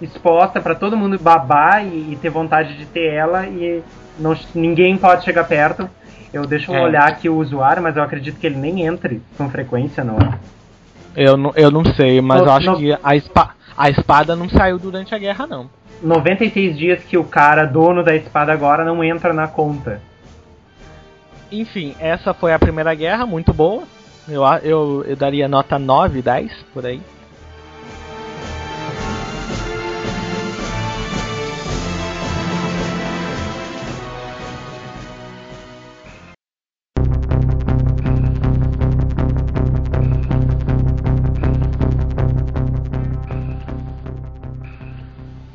[0.00, 3.82] exposta para todo mundo babar e, e, ter vontade de ter ela e
[4.18, 5.88] não, ninguém pode chegar perto.
[6.32, 6.80] Eu deixo é.
[6.80, 10.38] olhar aqui o usuário, mas eu acredito que ele nem entre com frequência, não é?
[11.16, 12.76] Eu não, eu não sei, mas no, eu acho no...
[12.76, 15.70] que a, espa a espada não saiu durante a guerra, não.
[16.02, 20.00] 96 dias que o cara, dono da espada agora, não entra na conta.
[21.50, 23.84] Enfim, essa foi a primeira guerra, muito boa.
[24.28, 27.00] Eu, eu, eu daria nota 9, 10 por aí.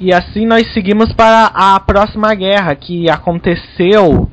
[0.01, 4.27] E assim nós seguimos para a próxima guerra que aconteceu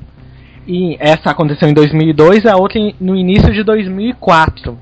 [0.67, 4.79] e essa aconteceu em 2002, a outra no início de 2004.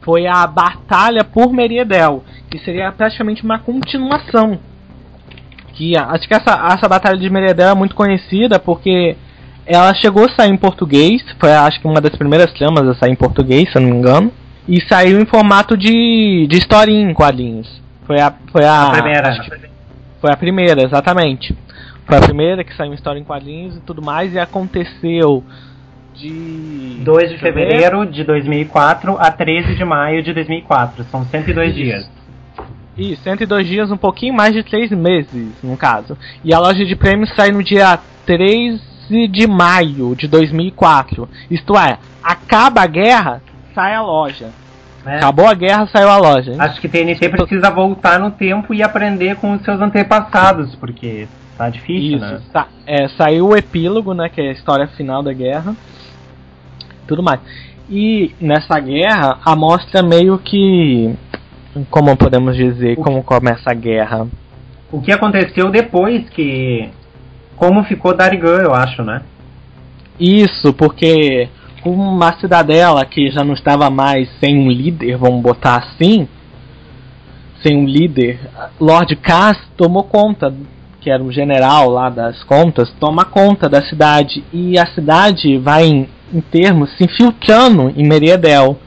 [0.00, 4.60] Foi a Batalha por Meriedel, que seria praticamente uma continuação.
[5.72, 9.16] Que acho que essa, essa Batalha de Meriedel é muito conhecida porque
[9.66, 13.10] ela chegou a sair em português, foi acho que uma das primeiras tramas a sair
[13.10, 14.32] em português, se eu não me engano,
[14.68, 17.82] e saiu em formato de, de historinha em quadrinhos.
[18.06, 19.30] Foi a, foi a, a primeira.
[20.20, 21.56] Foi a primeira, exatamente.
[22.06, 25.44] Foi a primeira que saiu história em quadrinhos e tudo mais, e aconteceu
[26.14, 27.00] de.
[27.02, 31.04] 2 de fevereiro de 2004 a 13 de maio de 2004.
[31.04, 31.76] São 102 Isso.
[31.76, 32.10] dias.
[32.98, 36.18] Isso, 102 dias, um pouquinho mais de 3 meses, no caso.
[36.44, 41.28] E a loja de prêmios sai no dia 13 de maio de 2004.
[41.50, 43.42] Isto é, acaba a guerra,
[43.74, 44.50] sai a loja.
[45.04, 45.16] É.
[45.16, 46.52] Acabou a guerra, saiu a loja.
[46.52, 46.56] Hein?
[46.60, 51.68] Acho que TNT precisa voltar no tempo e aprender com os seus antepassados, porque tá
[51.68, 52.40] difícil, Isso, né?
[52.52, 55.74] Tá, é, saiu o epílogo, né, que é a história final da guerra.
[57.06, 57.40] Tudo mais.
[57.88, 61.16] E nessa guerra, a mostra meio que
[61.90, 64.26] como podemos dizer, o como começa a guerra.
[64.90, 66.90] O que aconteceu depois que
[67.56, 69.22] como ficou Darigan, eu acho, né?
[70.18, 71.48] Isso, porque
[71.84, 76.28] uma cidadela que já não estava mais sem um líder, vamos botar assim,
[77.62, 78.38] sem um líder,
[78.78, 80.52] Lord Cass tomou conta,
[81.00, 84.44] que era um general lá das contas, toma conta da cidade.
[84.52, 88.78] E a cidade vai em, em termos se infiltrando em Meriedel.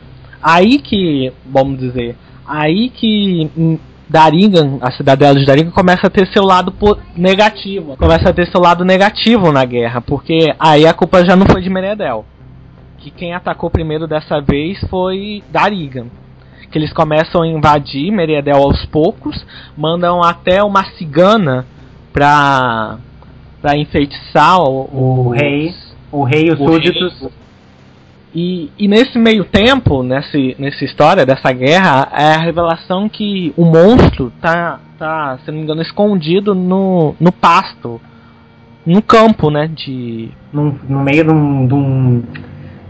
[0.42, 3.80] Aí que, vamos dizer, aí que
[4.10, 6.74] Daringan, a cidadela de Daringan começa a ter seu lado
[7.16, 11.46] negativo, começa a ter seu lado negativo na guerra, porque aí a culpa já não
[11.46, 12.26] foi de Meriedel
[13.04, 16.08] que quem atacou primeiro dessa vez foi Darigan.
[16.72, 19.46] Que eles começam a invadir Meriadel aos poucos,
[19.78, 21.66] mandam até uma cigana
[22.12, 22.98] pra,
[23.62, 25.74] pra enfeitiçar o, o, o rei,
[26.12, 27.30] o rei e os súditos.
[28.34, 33.64] E, e, nesse meio tempo, nesse, nessa história dessa guerra, é a revelação que o
[33.64, 38.02] monstro tá, tá se não me engano, escondido no, no pasto.
[38.86, 39.68] No campo, né?
[39.68, 40.30] De.
[40.52, 42.24] No, no meio de um, de um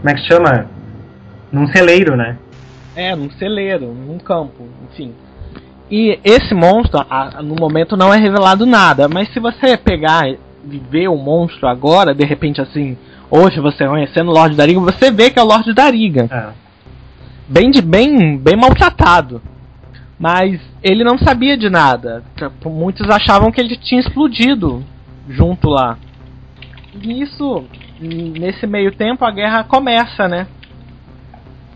[0.04, 0.66] como é que chama?
[1.50, 2.36] Num celeiro, né?
[2.94, 5.14] É, num celeiro, num campo, enfim.
[5.90, 10.38] E esse monstro, a, no momento, não é revelado nada, mas se você pegar e
[10.90, 12.98] ver o monstro agora, de repente assim,
[13.30, 16.28] hoje você conhecendo o Lorde Dariga, você vê que é o Lorde Dariga.
[16.30, 16.52] É.
[17.48, 19.40] Bem, de, bem, bem maltratado.
[20.18, 22.22] Mas ele não sabia de nada.
[22.66, 24.84] Muitos achavam que ele tinha explodido
[25.30, 25.96] junto lá.
[27.02, 27.64] E isso
[28.00, 30.46] nesse meio tempo a guerra começa, né?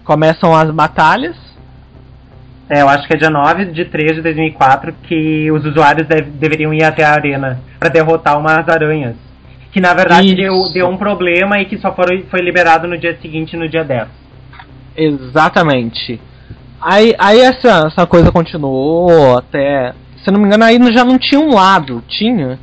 [0.04, 1.36] Começam as batalhas.
[2.68, 6.30] É, eu acho que é dia 9 de 3 de 2004 que os usuários deve,
[6.30, 9.16] deveriam ir até a arena para derrotar umas aranhas.
[9.72, 13.16] Que na verdade deu, deu, um problema e que só foi, foi liberado no dia
[13.20, 14.08] seguinte, no dia 10.
[14.96, 16.20] Exatamente.
[16.80, 19.94] Aí, aí essa, essa coisa continuou até.
[20.24, 22.02] Se não me engano, aí já não tinha um lado.
[22.06, 22.58] Tinha?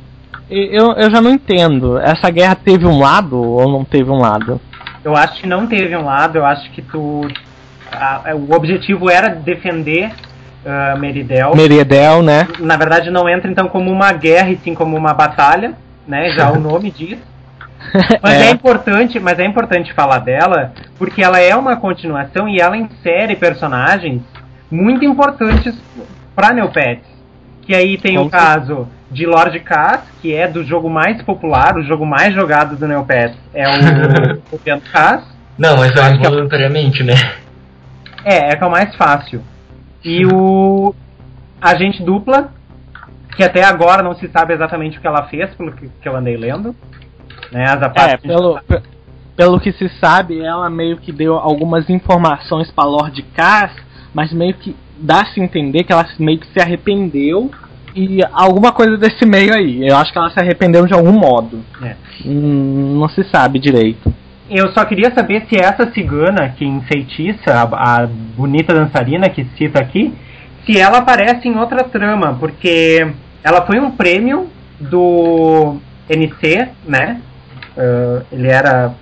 [0.50, 1.98] Eu, eu já não entendo.
[1.98, 4.60] Essa guerra teve um lado ou não teve um lado?
[5.04, 7.22] Eu acho que não teve um lado, eu acho que tu.
[7.90, 10.12] A, o objetivo era defender
[10.64, 11.54] uh, Meridel.
[11.54, 12.48] Meridel, né?
[12.58, 15.74] Na verdade, não entra então como uma guerra e sim como uma batalha,
[16.06, 16.30] né?
[16.30, 17.18] Já o nome diz.
[18.22, 18.46] Mas é.
[18.46, 18.50] é.
[18.50, 24.22] importante, mas é importante falar dela porque ela é uma continuação e ela insere personagens
[24.68, 25.72] muito importantes
[26.34, 27.06] para Neopets.
[27.62, 31.82] Que aí tem o caso de Lord Cass, que é do jogo mais popular, o
[31.82, 35.24] jogo mais jogado do Neopets, é o, o Piano Cass.
[35.58, 37.14] Não, mas é voluntariamente, né?
[38.24, 39.42] É, é que é o mais fácil.
[40.04, 40.94] E o
[41.60, 42.50] Agente Dupla,
[43.36, 46.16] que até agora não se sabe exatamente o que ela fez, pelo que, que eu
[46.16, 46.74] andei lendo.
[47.52, 48.60] Né, as é, pelo,
[49.36, 53.72] pelo que se sabe, ela meio que deu algumas informações para Lord Cass,
[54.12, 57.50] mas meio que dá-se entender que ela meio que se arrependeu
[57.96, 59.88] e alguma coisa desse meio aí.
[59.88, 61.64] Eu acho que ela se arrependeu de algum modo.
[61.82, 61.96] É.
[62.26, 64.12] Hum, não se sabe direito.
[64.50, 69.80] Eu só queria saber se essa cigana que enfeitiça, a, a bonita dançarina que cita
[69.80, 70.14] aqui,
[70.64, 73.06] se ela aparece em outra trama, porque
[73.42, 75.76] ela foi um prêmio do
[76.08, 77.20] NC, né?
[77.76, 78.94] Uh, ele era.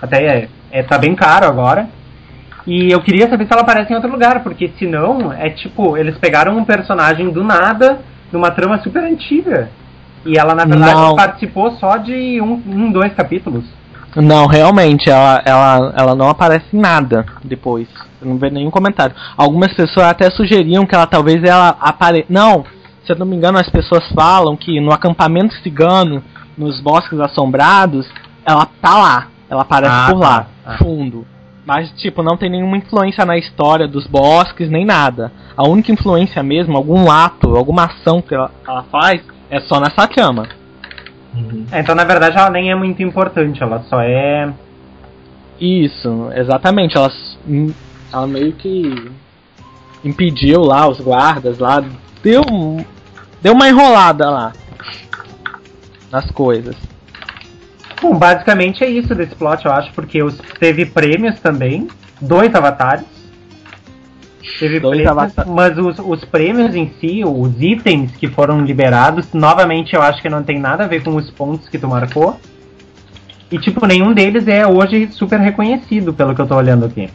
[0.00, 1.88] Até é, é, tá bem caro agora.
[2.68, 6.18] E eu queria saber se ela aparece em outro lugar, porque senão é tipo, eles
[6.18, 8.00] pegaram um personagem do nada,
[8.30, 9.70] numa trama super antiga.
[10.26, 11.16] E ela, na verdade, Não.
[11.16, 13.64] participou só de um, um, dois capítulos.
[14.14, 17.88] Não, realmente, ela, ela, ela não aparece em nada depois.
[18.20, 19.16] Eu não vê nenhum comentário.
[19.34, 22.26] Algumas pessoas até sugeriam que ela talvez ela apareça.
[22.28, 22.66] Não,
[23.02, 26.22] se eu não me engano, as pessoas falam que no acampamento cigano,
[26.58, 28.06] nos bosques assombrados,
[28.44, 29.26] ela tá lá.
[29.48, 30.78] Ela aparece Ah, por lá, tá, tá.
[30.78, 31.26] fundo.
[31.68, 35.30] Mas, tipo, não tem nenhuma influência na história dos bosques, nem nada.
[35.54, 40.08] A única influência mesmo, algum ato, alguma ação que ela, ela faz, é só nessa
[40.10, 40.48] chama.
[41.34, 41.66] Uhum.
[41.70, 44.50] É, então, na verdade, ela nem é muito importante, ela só é.
[45.60, 46.96] Isso, exatamente.
[46.96, 47.12] Ela,
[47.46, 47.70] hum,
[48.10, 49.12] ela meio que
[50.02, 51.84] impediu lá os guardas lá.
[52.22, 52.82] Deu, um-
[53.42, 54.54] deu uma enrolada lá
[56.10, 56.74] nas coisas.
[58.00, 61.88] Bom, basicamente é isso desse plot, eu acho, porque os, teve prêmios também,
[62.20, 63.04] dois avatares.
[64.58, 65.50] Teve Dois prêmios, avatares.
[65.52, 70.28] mas os, os prêmios em si, os itens que foram liberados, novamente eu acho que
[70.28, 72.38] não tem nada a ver com os pontos que tu marcou.
[73.50, 77.10] E tipo, nenhum deles é hoje super reconhecido, pelo que eu tô olhando aqui.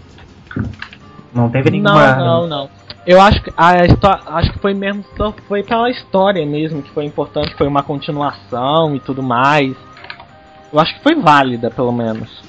[1.34, 2.16] Não teve nenhuma.
[2.16, 2.70] Não, não, não.
[3.06, 6.92] Eu acho que a histó- acho que foi mesmo só foi pela história mesmo que
[6.92, 9.76] foi importante, foi uma continuação e tudo mais.
[10.74, 12.42] Eu acho que foi válida, pelo menos.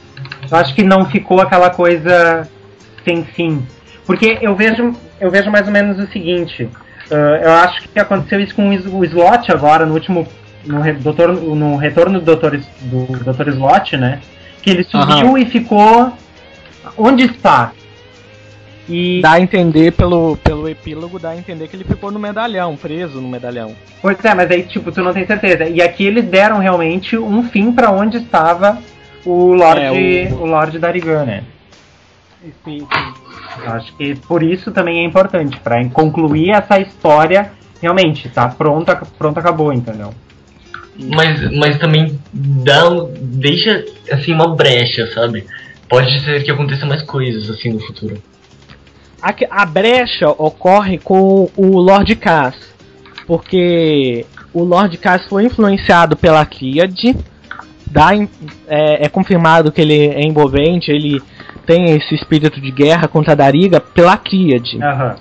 [0.50, 2.48] Eu acho que não ficou aquela coisa
[3.04, 3.64] sem fim.
[4.06, 6.68] Porque eu vejo, eu vejo mais ou menos o seguinte.
[7.10, 10.26] ah, eu acho que aconteceu isso com o Slot agora, no último.
[10.64, 12.56] No, re- doutor, no retorno do Dr.
[12.80, 13.48] Do Dr.
[13.50, 14.20] Slot, né?
[14.62, 15.38] Que ele subiu Aham.
[15.38, 16.10] e ficou.
[16.96, 17.72] Onde está?
[18.88, 19.20] E.
[19.22, 23.20] Dá a entender pelo, pelo epílogo, dá a entender que ele ficou no medalhão, preso
[23.20, 23.74] no medalhão.
[24.02, 25.64] Pois é, mas aí, tipo, tu não tem certeza.
[25.68, 28.78] E aqui eles deram realmente um fim pra onde estava
[29.24, 30.46] o Lorde, É, o- o...
[30.46, 31.44] Lorde Darigan, né?
[32.62, 32.86] Sim,
[33.64, 39.00] Eu acho que por isso também é importante, pra concluir essa história realmente, tá pronta,
[39.16, 40.12] pronto, acabou, entendeu?
[40.98, 42.82] Mas, mas também dá,
[43.18, 45.46] deixa assim uma brecha, sabe?
[45.88, 48.16] Pode ser que aconteça mais coisas assim no futuro.
[49.24, 52.54] A, a brecha ocorre com o Lord Cass,
[53.26, 57.16] porque o Lord Cass foi influenciado pela Kiad,
[57.86, 58.10] dá,
[58.68, 61.22] é, é confirmado que ele é envolvente, ele
[61.64, 64.82] tem esse espírito de guerra contra a Dariga pela Kiad.
[64.82, 65.16] Aham.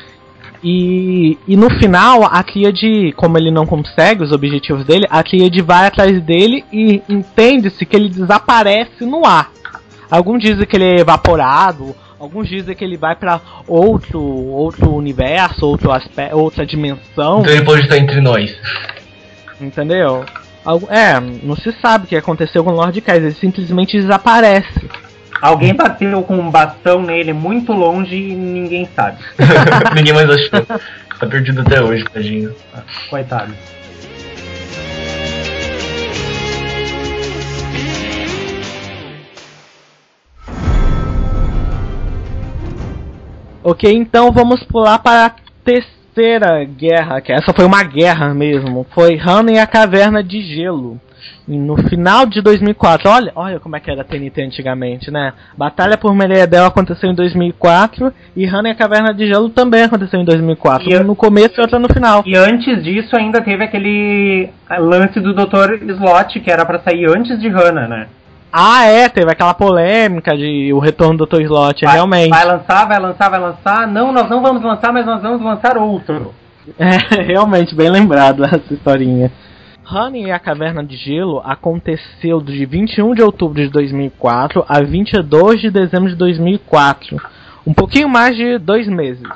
[0.62, 5.62] E, e no final, a Kiad, como ele não consegue os objetivos dele, a Kiad
[5.62, 9.49] vai atrás dele e entende-se que ele desaparece no ar.
[10.12, 15.65] Alguns dizem que ele é evaporado, alguns dizem que ele vai pra outro outro universo,
[15.65, 18.55] outro aspecto, outra dimensão, Então ele pode estar entre nós.
[19.59, 20.24] entendeu?
[20.63, 24.89] Algu- É, não se sabe o que aconteceu com o Lord Kaiser, ele simplesmente desaparece.
[25.41, 29.17] Alguém bateu com um bastão nele muito longe e ninguém sabe.
[29.93, 30.61] Ninguém mais achou.
[31.19, 32.55] Tá perdido até hoje, tadinho.
[33.09, 33.53] Coitado.
[43.64, 45.32] Ok, então vamos pular para a
[45.64, 48.86] terceira guerra, que essa foi uma guerra mesmo.
[48.93, 50.99] Foi Hannah e a Caverna de Gelo.
[51.47, 55.34] E no final de 2004, olha, olha como é que era a TNT antigamente, né?
[55.57, 60.20] Batalha por Meredel aconteceu em 2004 e Hannah e a Caverna de Gelo também aconteceu
[60.20, 60.89] em 2004.
[60.89, 62.24] E Um no começo e outra no final.
[62.26, 65.84] E antes disso ainda teve aquele lance do Dr.
[65.84, 68.07] Slot, que era pra sair antes de Hannah, né?
[68.56, 71.41] Ah, é, teve aquela polêmica de o retorno do Dr.
[71.41, 72.30] Slot, Vai- realmente.
[72.30, 73.88] Vai lançar, vai lançar, vai lançar.
[73.88, 76.32] Não, nós não vamos lançar, mas nós vamos lançar outro.
[76.78, 79.32] É, realmente, bem lembrado essa historinha.
[79.91, 85.60] Honey e a Caverna de Gelo aconteceu de 21 de outubro de 2004 a 22
[85.60, 87.20] de dezembro de 2004.
[87.66, 89.28] Um pouquinho mais de dois meses.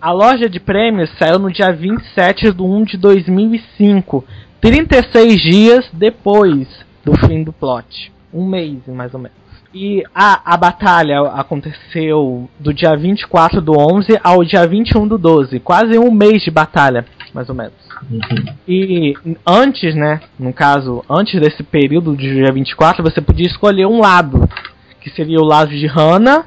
[0.00, 4.24] A loja de prêmios saiu no dia 27 de 1 de 2005,
[4.60, 6.68] 36 dias depois
[7.04, 8.12] do fim do plot.
[8.32, 9.44] Um mês, mais ou menos.
[9.74, 15.58] E a, a batalha aconteceu do dia 24 do 11 ao dia 21 do 12.
[15.58, 17.74] Quase um mês de batalha, mais ou menos.
[18.68, 24.00] E antes, né, no caso, antes desse período de dia 24, você podia escolher um
[24.00, 24.48] lado,
[25.00, 26.44] que seria o lado de Hannah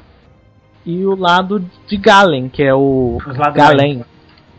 [0.86, 3.54] e o lado de Galen, que é o Os ladrões.
[3.56, 4.04] Galen.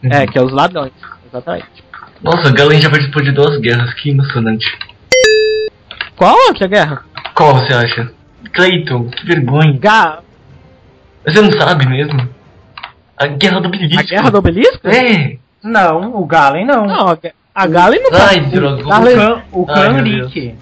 [0.04, 0.94] É, que é os ladrões,
[1.28, 1.84] exatamente.
[2.22, 4.68] Nossa, Galen já participou de duas guerras, que emocionante.
[6.20, 7.02] Qual outra guerra?
[7.34, 8.12] Qual você acha?
[8.52, 9.80] Clayton, que vergonha.
[9.80, 10.20] Ga
[11.26, 12.28] Você não sabe mesmo?
[13.18, 14.00] A guerra do obelisco.
[14.02, 14.86] a guerra do obelisco?
[14.86, 15.38] É!
[15.64, 16.86] Não, o Galen não.
[16.86, 17.18] Não, a,
[17.56, 19.44] a Galen não Ai, tá- droga.
[19.54, 19.66] O o.
[20.04, 20.56] Rick.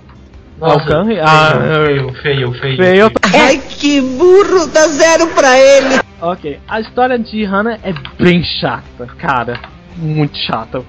[0.59, 1.19] Nossa, o Kanri?
[1.19, 2.77] Ah, feio, feio, feio.
[2.77, 3.11] feio.
[3.33, 5.99] Ai, que burro, dá zero pra ele.
[6.21, 9.59] Ok, a história de Hannah é bem chata, cara.
[9.95, 10.83] Muito chata.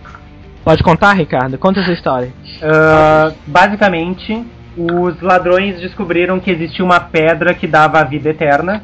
[0.63, 1.57] Pode contar, Ricardo?
[1.57, 2.31] Conta essa história.
[2.63, 4.45] Uh, basicamente,
[4.79, 8.83] os ladrões descobriram que existia uma pedra que dava a vida eterna.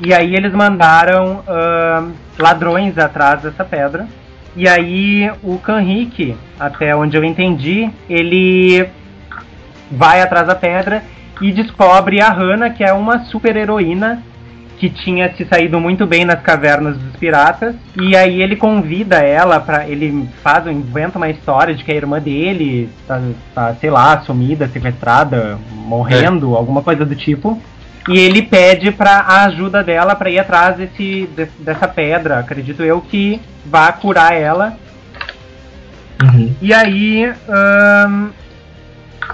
[0.00, 4.08] E aí eles mandaram uh, ladrões atrás dessa pedra.
[4.56, 8.88] E aí o Kanrik, até onde eu entendi, ele
[9.90, 11.02] vai atrás da pedra
[11.40, 14.22] e descobre a Hana, que é uma super heroína
[14.78, 17.74] que tinha se saído muito bem nas cavernas dos piratas.
[18.00, 22.20] E aí ele convida ela para ele faz, inventa uma história de que a irmã
[22.20, 23.20] dele tá,
[23.54, 26.56] tá sei lá, sumida, sequestrada, morrendo, é.
[26.56, 27.60] alguma coisa do tipo.
[28.08, 33.00] E ele pede para a ajuda dela para ir atrás desse, dessa pedra, acredito eu
[33.00, 34.76] que vá curar ela.
[36.22, 36.54] Uhum.
[36.62, 38.28] E aí, hum,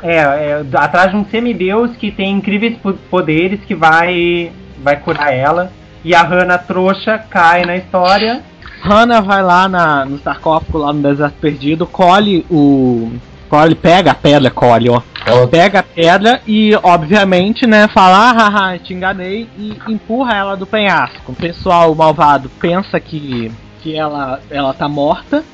[0.02, 2.76] é, é, atrás de um semideus que tem incríveis
[3.10, 4.50] poderes que vai
[4.82, 5.72] vai curar ela.
[6.04, 8.42] E a Hannah trouxa cai na história.
[8.82, 13.12] Hannah vai lá na, no sarcófago, lá no deserto perdido, colhe o.
[13.48, 15.00] Colhe, pega a pedra, colhe, ó.
[15.24, 20.56] Ela pega a pedra e, obviamente, né, fala, ah, haha, te enganei, e empurra ela
[20.56, 21.32] do penhasco.
[21.32, 23.52] O pessoal malvado pensa que,
[23.82, 25.44] que ela, ela tá morta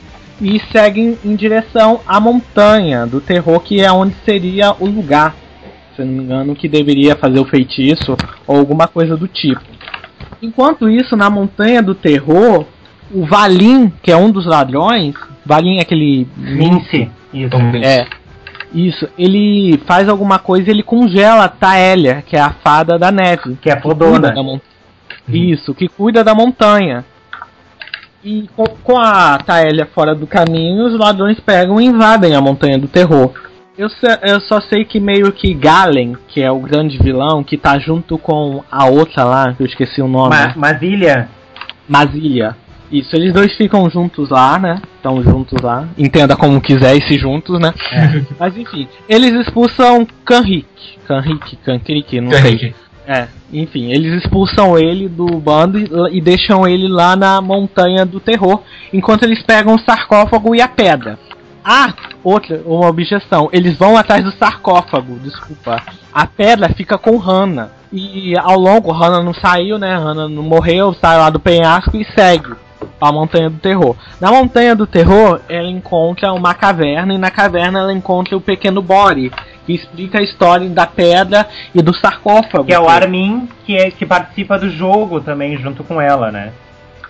[0.40, 5.34] e seguem em direção à montanha do terror, que é onde seria o lugar
[5.98, 9.60] se não me engano, que deveria fazer o feitiço ou alguma coisa do tipo.
[10.40, 12.64] Enquanto isso, na Montanha do Terror,
[13.12, 16.28] o Valim, que é um dos ladrões, Valim é aquele.
[16.36, 17.10] Mince.
[17.34, 17.56] Isso.
[17.82, 18.06] É.
[18.72, 23.56] Isso, ele faz alguma coisa ele congela a Taélia, que é a fada da neve.
[23.60, 24.32] Que é a fodona.
[24.38, 24.60] Uhum.
[25.26, 27.04] Isso, que cuida da montanha.
[28.22, 32.78] E com, com a Taélia fora do caminho, os ladrões pegam e invadem a Montanha
[32.78, 33.32] do Terror.
[33.78, 33.88] Eu,
[34.22, 38.18] eu só sei que meio que Galen, que é o grande vilão, que tá junto
[38.18, 40.30] com a outra lá, que eu esqueci o nome.
[40.30, 41.28] Ma Mazilia.
[41.88, 42.56] Mazilia.
[42.90, 44.80] Isso, eles dois ficam juntos lá, né?
[44.96, 45.86] Estão juntos lá.
[45.96, 47.72] Entenda como quiser esse juntos, né?
[47.92, 48.22] É.
[48.36, 50.66] Mas enfim, eles expulsam Kanrik.
[51.06, 52.58] Kanrik, Kankrik, não Kanrik.
[52.58, 52.74] sei.
[53.06, 58.18] É, enfim, eles expulsam ele do bando e, e deixam ele lá na montanha do
[58.18, 58.62] terror,
[58.92, 61.18] enquanto eles pegam o sarcófago e a pedra.
[61.70, 61.92] Ah,
[62.24, 63.50] outra, uma objeção.
[63.52, 65.82] Eles vão atrás do sarcófago, desculpa.
[66.10, 67.68] A pedra fica com Hannah.
[67.92, 69.94] E ao longo, Hannah não saiu, né?
[69.94, 72.54] Hannah não morreu, sai lá do penhasco e segue
[72.98, 73.94] a Montanha do Terror.
[74.18, 78.80] Na Montanha do Terror, ela encontra uma caverna e na caverna ela encontra o pequeno
[78.80, 79.30] Bore,
[79.66, 82.64] que explica a história da pedra e do sarcófago.
[82.64, 86.50] Que é o Armin, que, é, que participa do jogo também junto com ela, né?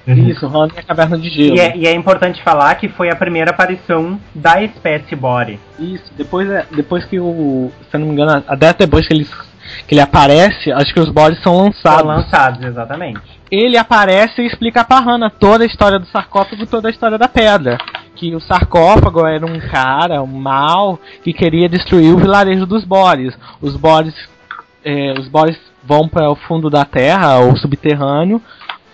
[0.09, 0.31] Uhum.
[0.31, 1.55] Isso, Ron é a caverna de gelo.
[1.57, 5.61] E é, e é, importante falar que foi a primeira aparição da espécie Bore.
[5.79, 7.71] Isso, depois, é, depois que o.
[7.91, 9.27] Se eu não me engano, até depois que ele,
[9.87, 12.01] que ele aparece, acho que os Bores são lançados.
[12.01, 13.21] São lançados, exatamente.
[13.51, 17.19] Ele aparece e explica pra Hannah toda a história do sarcófago e toda a história
[17.19, 17.77] da pedra.
[18.17, 23.37] Que o sarcófago era um cara, um mal, que queria destruir o vilarejo dos Bores.
[23.61, 24.15] Os Bores.
[24.83, 28.41] É, os Bores vão para o fundo da terra, ou subterrâneo,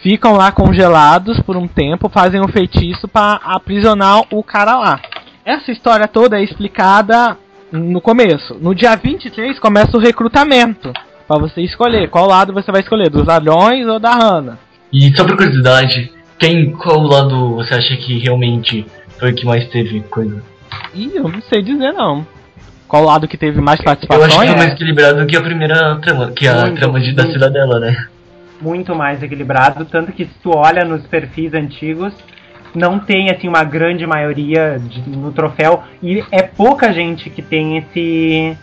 [0.04, 5.00] ficam lá congelados por um tempo, fazem um feitiço para aprisionar o cara lá.
[5.42, 7.38] Essa história toda é explicada
[7.72, 8.54] no começo.
[8.60, 10.92] No dia 23 começa o recrutamento.
[11.26, 14.58] para você escolher qual lado você vai escolher, dos ladrões ou da Hannah.
[14.92, 18.86] E só por curiosidade, quem, qual lado você acha que realmente
[19.18, 20.42] foi o que mais teve coisa?
[20.94, 22.26] Ih, eu não sei dizer não.
[22.86, 24.22] Qual lado que teve mais participação?
[24.22, 27.12] Eu acho que é mais equilibrado que a primeira trama, que a muito, trama de,
[27.12, 28.06] da cidadela, né?
[28.60, 32.14] Muito mais equilibrado, tanto que se tu olha nos perfis antigos,
[32.74, 37.78] não tem assim uma grande maioria de, no troféu e é pouca gente que tem
[37.78, 38.56] esse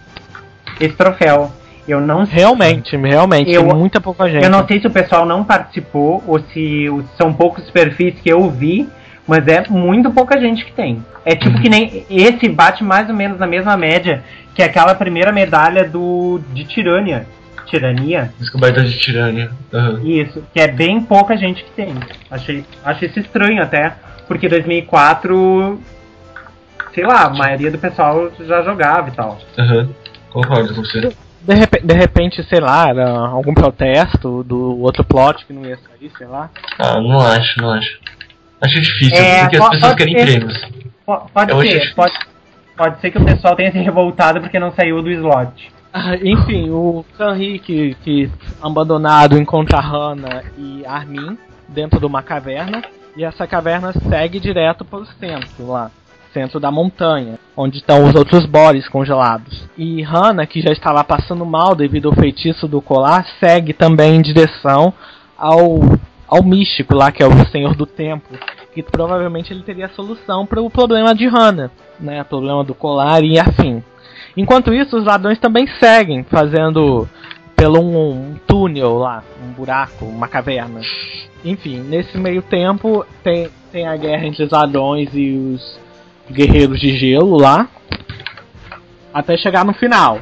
[0.79, 1.51] esse troféu.
[1.87, 4.43] Eu não realmente, realmente, eu, muita pouca gente.
[4.43, 6.87] Eu não sei se o pessoal não participou ou se
[7.17, 8.87] são poucos perfis que eu vi,
[9.27, 11.03] mas é muito pouca gente que tem.
[11.25, 14.23] É tipo que nem esse bate mais ou menos na mesma média
[14.53, 17.25] que aquela primeira medalha do de Tirânia
[17.71, 18.33] Tirania.
[18.37, 19.49] Descoberta de Tirania.
[19.71, 20.05] Uhum.
[20.05, 21.95] Isso, que é bem pouca gente que tem.
[22.29, 23.95] Achei, achei isso estranho até,
[24.27, 25.81] porque 2004,
[26.93, 29.39] sei lá, a maioria do pessoal já jogava e tal.
[29.57, 29.93] Aham, uhum.
[30.29, 30.99] concordo com você.
[31.41, 35.77] De repente, de repente, sei lá, era algum protesto do outro plot que não ia
[35.77, 36.51] sair, sei lá.
[36.77, 37.99] Ah, não acho, não acho.
[38.61, 40.61] Acho difícil, é, porque as pessoas querem ser, prêmios.
[41.05, 42.13] Pode, ser, pode,
[42.77, 45.71] pode ser que o pessoal tenha se revoltado porque não saiu do slot.
[46.23, 48.29] Enfim, o Kanri que, que
[48.61, 51.37] abandonado encontra Hana e Armin
[51.67, 52.81] dentro de uma caverna
[53.15, 55.91] e essa caverna segue direto para o centro lá.
[56.33, 59.67] centro da montanha, onde estão os outros Boris congelados.
[59.77, 64.21] E Hana, que já estava passando mal devido ao feitiço do colar, segue também em
[64.21, 64.93] direção
[65.37, 65.81] ao,
[66.25, 68.29] ao místico lá, que é o Senhor do Tempo,
[68.73, 71.69] que provavelmente ele teria a solução para o problema de Hana,
[71.99, 73.83] né, o problema do colar e afim.
[74.35, 77.07] Enquanto isso, os ladrões também seguem fazendo
[77.55, 80.81] pelo um, um, túnel lá, um buraco, uma caverna.
[81.43, 85.79] Enfim, nesse meio tempo tem, tem a guerra entre os ladrões e os
[86.31, 87.67] guerreiros de gelo lá.
[89.13, 90.19] Até chegar no final.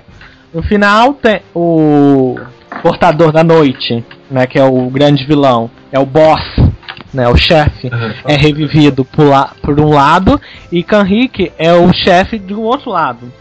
[0.53, 2.35] No final tem o
[2.81, 6.41] Portador da Noite, né, que é o grande vilão, é o boss,
[7.13, 7.89] né, o chefe,
[8.25, 10.39] é revivido por, la, por um lado
[10.71, 13.31] e Kanrik é o chefe do outro lado.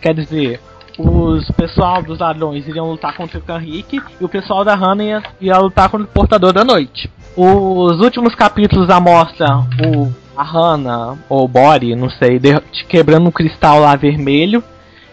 [0.00, 0.60] Quer dizer,
[0.98, 5.22] os pessoal dos ladrões iriam lutar contra o Kanrik e o pessoal da Hana ia,
[5.40, 7.10] ia lutar contra o Portador da Noite.
[7.36, 13.32] Os últimos capítulos da mostra o a Hana ou Bori, não sei, de, quebrando um
[13.32, 14.62] cristal lá vermelho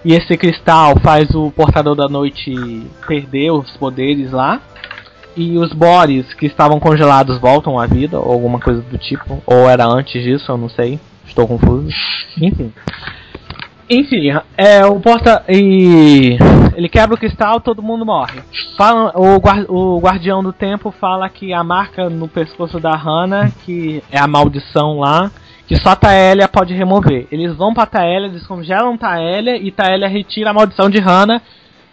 [0.06, 2.54] e esse cristal faz o Portador da Noite
[3.08, 4.60] perder os poderes lá.
[5.36, 9.42] E os Boris que estavam congelados voltam à vida, ou alguma coisa do tipo.
[9.48, 11.00] Ou era antes disso, eu não sei.
[11.26, 11.90] Estou confuso.
[12.40, 12.72] Enfim.
[13.90, 15.44] Enfim, é, o porta.
[15.50, 16.38] E.
[16.76, 18.42] Ele quebra o cristal, todo mundo morre.
[18.78, 23.52] Fala, o, guard, o guardião do tempo fala que a marca no pescoço da Hana,
[23.64, 25.30] que é a maldição lá,
[25.68, 27.28] que só Taelia pode remover.
[27.32, 31.42] Eles vão pra Taelia, descongelam Taelia e Taelia retira a maldição de Hana.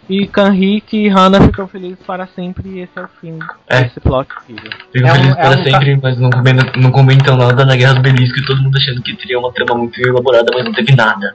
[0.09, 3.37] E Kanrik e Hana ficam felizes para sempre e esse é o fim
[3.69, 3.83] é.
[3.83, 4.27] desse plot.
[4.91, 7.75] Ficam é felizes um, para é um sempre, mas não comentam, não comentam nada na
[7.75, 10.73] Guerra do Belisco e todo mundo achando que teria uma trama muito elaborada, mas não
[10.73, 11.33] teve nada.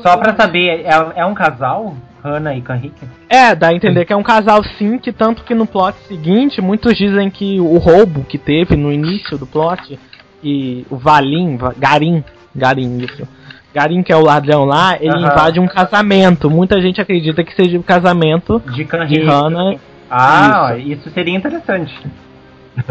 [0.00, 1.94] Só pra saber, é, é um casal?
[2.22, 2.94] Hannah e Kanrik?
[3.28, 6.60] É, dá a entender que é um casal sim, que tanto que no plot seguinte,
[6.60, 9.98] muitos dizem que o roubo que teve no início do plot,
[10.42, 12.24] e o Valim, Garim,
[12.54, 13.26] Garim, isso.
[13.74, 16.50] Garim, que é o ladrão lá, ele invade um casamento.
[16.50, 19.76] Muita gente acredita que seja o casamento de, de Hannah.
[20.10, 20.88] Ah, isso.
[20.88, 21.10] isso.
[21.10, 21.94] seria interessante.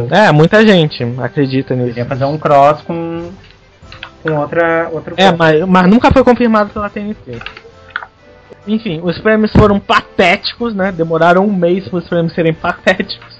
[0.10, 1.97] É, muita gente acredita nisso.
[1.97, 3.30] Ia fazer um cross com
[4.22, 4.90] com outra.
[4.92, 7.40] outra é, mas, mas nunca foi confirmado pela TNT.
[8.68, 10.92] Enfim, os prêmios foram patéticos, né?
[10.92, 13.40] Demoraram um mês para os prêmios serem patéticos.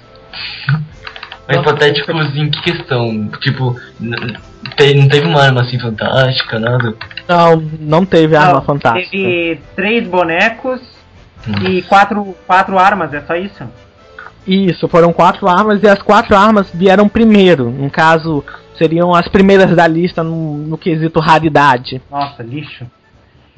[1.46, 3.28] Mas patéticos em que questão?
[3.40, 6.94] Tipo, não teve uma arma assim fantástica, nada?
[7.28, 9.10] Não, não teve não, arma fantástica.
[9.10, 10.80] Teve três bonecos
[11.46, 11.68] hum.
[11.68, 13.64] e quatro, quatro armas, é só isso?
[14.46, 17.70] Isso, foram quatro armas e as quatro armas vieram primeiro.
[17.70, 18.44] No caso,
[18.76, 22.00] seriam as primeiras da lista no, no quesito raridade.
[22.10, 22.86] Nossa, lixo.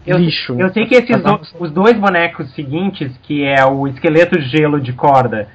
[0.06, 0.54] Eu, lixo.
[0.58, 4.92] Eu sei que esses do, os dois bonecos seguintes, que é o esqueleto gelo de
[4.92, 5.48] corda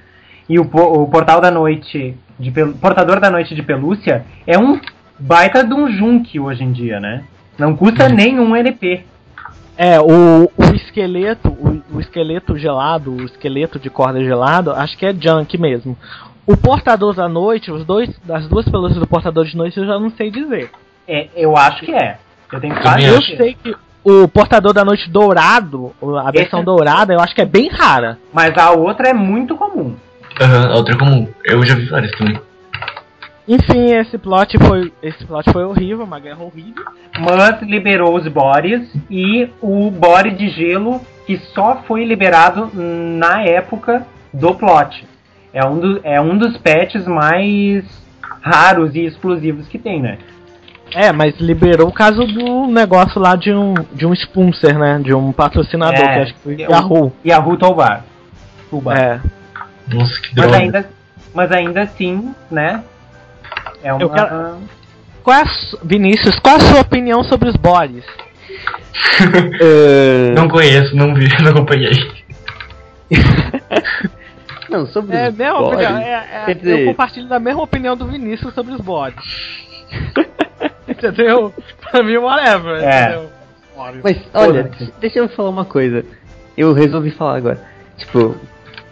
[0.48, 4.80] e o, o portal da noite de portador da noite de pelúcia, é um
[5.20, 7.24] baita de um junk hoje em dia, né?
[7.58, 8.16] Não custa hum.
[8.16, 9.04] nenhum NP.
[9.78, 15.06] É, o, o esqueleto, o, o, esqueleto gelado, o esqueleto de corda gelado, acho que
[15.06, 15.98] é junk mesmo.
[16.50, 20.00] O Portador da Noite, os dois, as duas pelúcias do Portador de Noite eu já
[20.00, 20.72] não sei dizer.
[21.08, 22.18] É, eu acho que é.
[22.52, 26.66] Eu tenho quase Eu sei que o Portador da Noite Dourado, a versão Esse...
[26.66, 28.18] dourada, eu acho que é bem rara.
[28.34, 29.96] Mas a outra é muito comum.
[30.42, 31.28] Aham, uhum, a outra é comum.
[31.46, 32.42] Eu já vi várias também.
[33.48, 34.92] Enfim, esse plot foi.
[35.04, 36.84] Esse plot foi horrível, uma guerra horrível.
[37.20, 44.04] Mas liberou os Boris e o Bore de gelo que só foi liberado na época
[44.34, 45.08] do plot.
[45.54, 47.84] É um, do, é um dos pets mais
[48.42, 50.18] raros e explosivos que tem, né?
[50.94, 55.00] É, mas liberou o caso do negócio lá de um, de um sponsor, né?
[55.04, 57.14] De um patrocinador, é, que acho que foi Yahoo.
[57.26, 58.06] Yahoo Tobar.
[58.70, 58.98] Tubar.
[58.98, 59.22] É.
[59.88, 60.90] Nossa, que mas ainda,
[61.34, 62.84] mas ainda assim, né?
[63.84, 64.02] É uma...
[64.02, 64.58] Eu quero...
[65.24, 65.46] Qual é a,
[65.84, 68.04] Vinícius, qual é a sua opinião sobre os bodes?
[69.22, 70.34] uh...
[70.36, 71.92] Não conheço, não vi, não acompanhei.
[74.70, 76.80] Não, sobre é, os mesma opinião, é, é, dizer...
[76.80, 79.66] Eu compartilho da mesma opinião do Vinícius sobre os bodes.
[80.88, 81.54] entendeu?
[81.90, 83.02] Pra mim, whatever, é.
[83.02, 83.30] entendeu?
[84.04, 86.04] Mas, olha, deixa eu falar uma coisa.
[86.58, 87.62] Eu resolvi falar agora.
[87.98, 88.36] Tipo,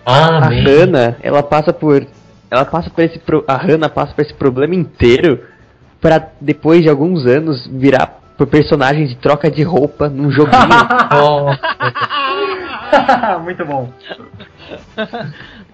[0.05, 2.07] ah, a Hannah, ela passa por.
[2.49, 3.19] Ela passa por esse.
[3.19, 5.43] Pro, a Hannah passa por esse problema inteiro
[5.99, 10.55] para depois de alguns anos virar por personagem de troca de roupa num joguinho.
[11.21, 11.49] oh.
[13.43, 13.91] Muito bom.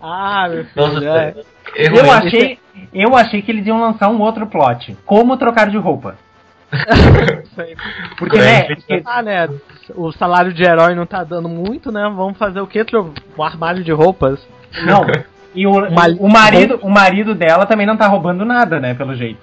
[0.06, 0.88] Ah, meu filho.
[0.88, 1.34] Nossa, é.
[1.78, 2.60] eu, eu achei,
[2.94, 4.98] eu achei que eles iam lançar um outro plot.
[5.06, 6.18] Como trocar de roupa.
[8.18, 9.02] porque, né, porque...
[9.06, 9.48] Ah, né?
[9.96, 12.02] O salário de herói não tá dando muito, né?
[12.14, 12.86] Vamos fazer o quê?
[13.38, 14.46] Um armário de roupas?
[14.86, 15.06] Não.
[15.56, 18.96] E o, o, marido, o marido dela também não tá roubando nada, né?
[18.96, 19.40] Pelo jeito.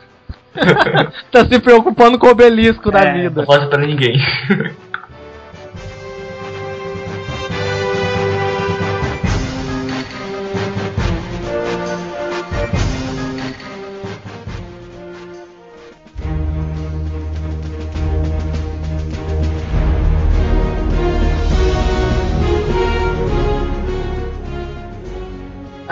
[1.31, 3.43] tá se preocupando com o obelisco da é, vida.
[3.43, 4.21] Não faz pra ninguém.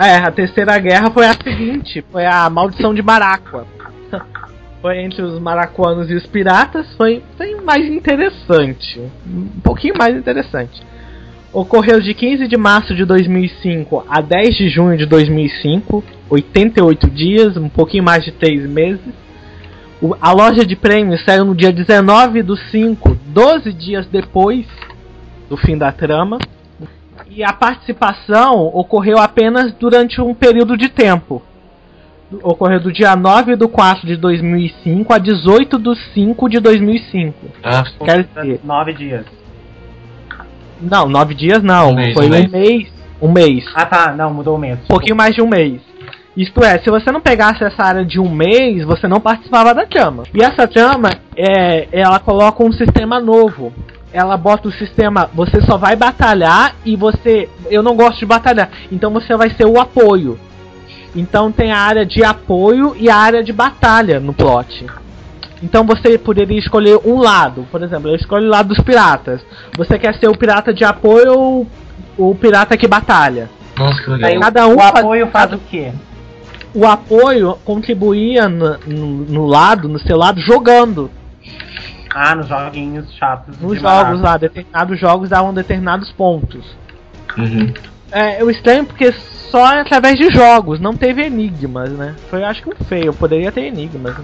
[0.01, 3.67] É, a terceira guerra foi a seguinte, foi a maldição de Maracua.
[4.81, 8.97] foi entre os maracuanos e os piratas, foi, foi mais interessante.
[9.27, 10.81] Um pouquinho mais interessante.
[11.51, 17.57] Ocorreu de 15 de março de 2005 a 10 de junho de 2005, 88 dias,
[17.57, 19.01] um pouquinho mais de 3 meses.
[20.01, 24.65] O, a loja de prêmios saiu no dia 19 do 5, 12 dias depois
[25.49, 26.37] do fim da trama.
[27.27, 31.41] E a participação ocorreu apenas durante um período de tempo.
[32.43, 37.35] Ocorreu do dia 9 do 4 de 2005 a 18 do 5 de 2005.
[37.63, 39.25] Ah, Quer dizer, 9 dias.
[40.79, 41.91] Não, 9 dias não.
[41.91, 42.51] Um mês, Foi um mês.
[42.51, 42.93] mês.
[43.21, 43.65] Um mês.
[43.75, 44.79] Ah tá, não, mudou o mês.
[44.83, 45.81] Um pouquinho mais de um mês.
[46.39, 49.85] Isto é, se você não pegasse essa área de um mês, você não participava da
[49.85, 50.23] chama.
[50.33, 53.73] E essa chama, é, ela coloca um sistema novo
[54.11, 58.69] ela bota o sistema, você só vai batalhar e você, eu não gosto de batalhar,
[58.91, 60.39] então você vai ser o apoio.
[61.15, 64.85] Então tem a área de apoio e a área de batalha no plot.
[65.61, 69.41] Então você poderia escolher um lado, por exemplo, eu escolho o lado dos piratas.
[69.77, 71.67] Você quer ser o pirata de apoio ou
[72.17, 73.49] o pirata que batalha?
[73.77, 74.29] Nossa, que legal.
[74.29, 75.91] Aí, cada um o apoio faz, faz o quê?
[76.73, 81.09] O apoio contribuía no, no, no lado, no seu lado, jogando.
[82.13, 83.59] Ah, nos joguinhos chatos.
[83.59, 86.65] Nos jogos lá, determinados jogos davam determinados pontos.
[87.37, 87.73] Uhum.
[88.11, 89.13] É, o estranho porque
[89.51, 92.15] só é através de jogos, não teve enigmas, né?
[92.29, 94.15] Foi acho que um feio, poderia ter enigmas.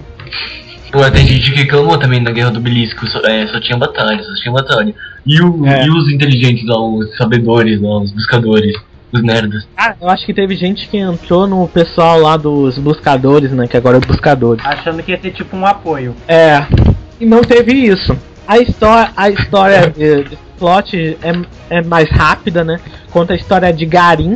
[0.94, 4.22] Ué, tem gente que reclamou também da Guerra do Belisco, só, é, só tinha batalha,
[4.22, 4.94] só tinha batalha.
[5.24, 5.84] E, o, é.
[5.84, 8.76] e os inteligentes lá, os sabedores lá, os buscadores,
[9.16, 9.66] os nerds?
[9.76, 13.76] Ah, eu acho que teve gente que entrou no pessoal lá dos buscadores, né, que
[13.76, 14.64] agora é buscadores.
[14.64, 16.14] Achando que ia ter tipo um apoio.
[16.28, 16.64] É,
[17.20, 18.16] e não teve isso.
[18.46, 22.78] A história, a história de, de plot é, é mais rápida, né?
[23.10, 24.34] Conta a história de Garim,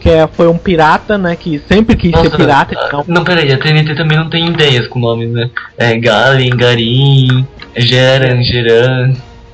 [0.00, 1.36] que é, foi um pirata, né?
[1.36, 2.74] Que sempre quis Nossa, ser pirata.
[2.86, 3.04] Então...
[3.06, 5.50] Não, peraí, a TNT também não tem ideias com nomes, né?
[5.76, 7.46] É Galen, Garim,
[7.76, 9.12] Geran, Geran.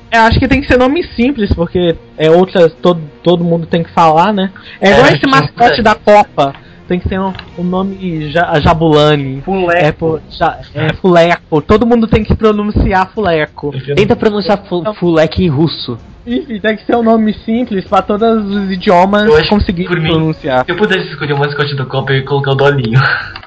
[0.09, 3.83] É, acho que tem que ser nome simples, porque é outras, todo, todo mundo tem
[3.83, 4.49] que falar, né?
[4.79, 6.53] É igual é, esse mascote da Copa
[6.87, 9.41] tem que ter um, um nome Jabulani.
[9.41, 10.21] Fuleco.
[10.25, 11.61] É, ja, é Fuleco.
[11.61, 13.73] Todo mundo tem que pronunciar Fuleco.
[13.97, 15.97] Tenta pronunciar fu então, Fuleco em russo.
[16.25, 20.63] Enfim, tem que ser um nome simples para todos os idiomas conseguirem pronunciar.
[20.63, 23.01] Se eu pudesse escolher o mascote do Copa, eu ia colocar o Dolinho.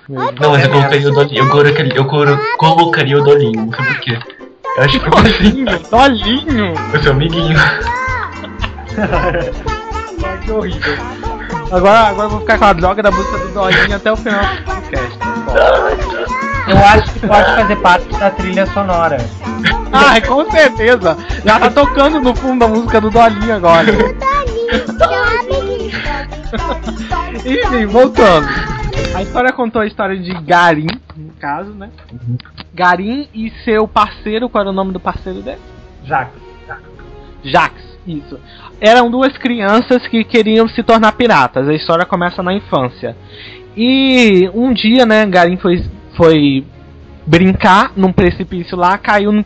[0.07, 1.39] Não, mas eu colocaria o Dolinho.
[1.39, 2.05] Eu colocaria, eu
[2.59, 4.19] colocaria o Dolinho, não sei porquê.
[4.77, 6.75] Eu acho que Dolinho, Dolinho!
[6.93, 7.57] Eu sou amiguinho.
[10.45, 10.97] Que horrível.
[11.71, 14.41] Agora, agora eu vou ficar com a droga da música do Dolinho até o final
[14.41, 15.19] do podcast.
[16.69, 19.17] Eu acho que pode fazer parte da trilha sonora.
[19.93, 21.17] Ah, com certeza!
[21.45, 23.87] Já tá tocando no fundo a música do Dolinho agora.
[27.45, 28.49] Enfim, voltando.
[29.15, 31.91] A história contou a história de Garim, no caso, né?
[32.13, 32.37] Uhum.
[32.75, 35.61] Garim e seu parceiro, qual era o nome do parceiro dele?
[36.05, 36.31] Jax.
[37.43, 38.39] Jax, isso
[38.81, 41.69] eram duas crianças que queriam se tornar piratas.
[41.69, 43.15] A história começa na infância.
[43.77, 45.85] E um dia, né, Garim foi,
[46.17, 46.65] foi
[47.27, 49.45] brincar num precipício lá, caiu no...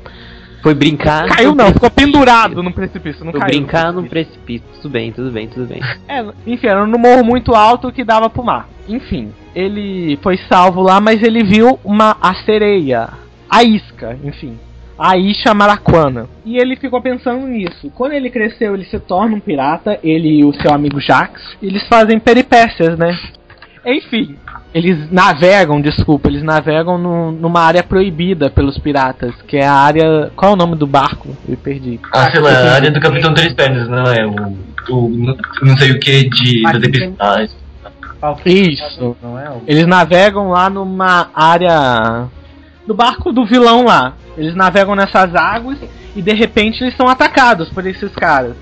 [0.63, 1.27] Foi brincar.
[1.27, 3.53] Caiu não, ficou pendurado no precipício, não foi caiu.
[3.53, 4.67] brincar no precipício.
[4.81, 5.81] Tudo bem, tudo bem, tudo bem.
[6.09, 8.67] É, enfim, era num morro muito alto que dava pro mar.
[8.89, 13.11] Enfim, ele foi salvo lá, mas ele viu uma a sereia,
[13.51, 14.59] a isca, enfim
[14.99, 16.29] a Isha Maraquana.
[16.45, 17.91] E ele ficou pensando nisso.
[17.95, 21.57] Quando ele cresceu, ele se torna um pirata, ele e o seu amigo Jax.
[21.63, 23.19] Eles fazem peripécias, né?
[23.87, 24.37] Enfim,
[24.75, 30.33] eles navegam, desculpa, eles navegam no, numa área proibida pelos piratas, que é a área.
[30.35, 31.29] Qual é o nome do barco?
[31.49, 32.01] Eu perdi.
[32.13, 34.27] Ah, sei lá, a área do Capitão Três Pernas, não é?
[34.27, 34.57] O,
[34.91, 36.63] o não sei o que de.
[38.47, 39.17] Isso.
[39.67, 42.27] Eles navegam lá numa área.
[42.87, 44.15] Do barco do vilão lá.
[44.37, 45.79] Eles navegam nessas águas
[46.15, 48.57] e de repente eles são atacados por esses caras.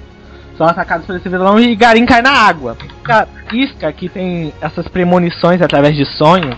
[0.57, 2.77] São atacados por esse vilão e Garim cai na água.
[3.53, 6.57] Isca, que tem essas premonições através de sonhos,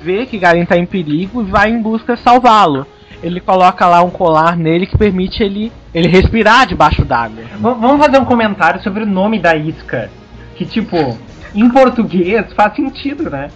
[0.00, 2.86] vê que Garim está em perigo e vai em busca salvá-lo.
[3.22, 7.42] Ele coloca lá um colar nele que permite ele, ele respirar debaixo d'água.
[7.58, 10.10] Vamos fazer um comentário sobre o nome da isca.
[10.56, 11.18] Que, tipo,
[11.54, 13.48] em português faz sentido, né?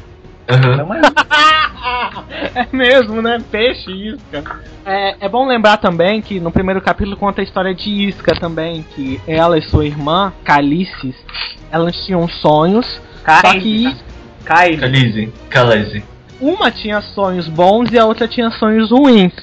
[0.48, 0.94] Uhum.
[2.54, 3.38] é mesmo, né?
[3.50, 4.60] Peixe, isca.
[4.84, 8.82] É, é bom lembrar também que no primeiro capítulo conta a história de Isca também,
[8.94, 11.14] que ela e sua irmã, Calices,
[11.70, 13.96] elas tinham sonhos, Cai, só que...
[14.46, 16.02] Calize, Calize.
[16.40, 19.34] Uma tinha sonhos bons e a outra tinha sonhos ruins.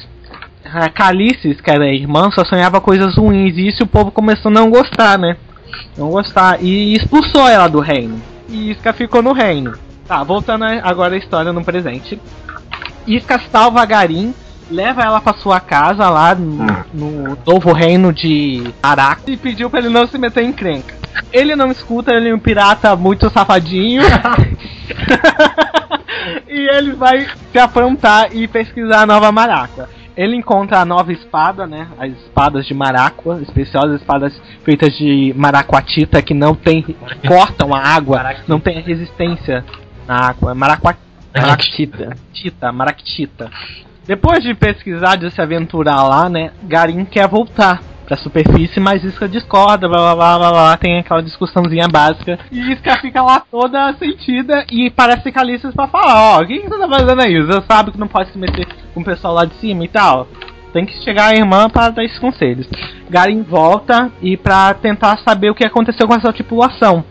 [0.64, 4.50] A Calices, que era a irmã, só sonhava coisas ruins, e isso o povo começou
[4.50, 5.38] a não gostar, né?
[5.96, 8.20] Não gostar, e expulsou ela do reino.
[8.50, 9.85] E Isca ficou no reino.
[10.08, 12.22] Tá, voltando agora a história no presente.
[13.08, 14.36] Isca salva a Garim,
[14.70, 19.80] leva ela pra sua casa lá no, no novo reino de Araca e pediu pra
[19.80, 20.94] ele não se meter em crenca.
[21.34, 24.04] Ele não escuta, ele é um pirata muito safadinho.
[26.48, 29.90] e ele vai se afrontar e pesquisar a nova Maraca.
[30.16, 31.88] Ele encontra a nova espada, né?
[32.00, 34.34] As espadas de Maracua, especiosas espadas
[34.64, 36.96] feitas de maracuatita que não tem
[37.28, 39.66] cortam a água, não tem resistência
[40.08, 40.54] na água.
[40.54, 41.06] Maracuatita.
[41.36, 42.72] Maractita.
[42.72, 43.52] Maractita.
[44.08, 46.52] Depois de pesquisar, de se aventurar lá, né?
[46.64, 51.24] Garim quer voltar pra superfície, mas Isca discorda, blá blá blá blá, blá tem aquela
[51.24, 52.40] discussãozinha básica.
[52.52, 56.70] E Isca fica lá toda sentida e parece Calices pra falar, ó, o que, que
[56.70, 57.42] você tá fazendo aí?
[57.42, 60.28] Você sabe que não pode se meter com o pessoal lá de cima e tal.
[60.72, 62.68] Tem que chegar a irmã para dar esses conselhos.
[63.10, 67.04] Garim volta e para tentar saber o que aconteceu com essa tripulação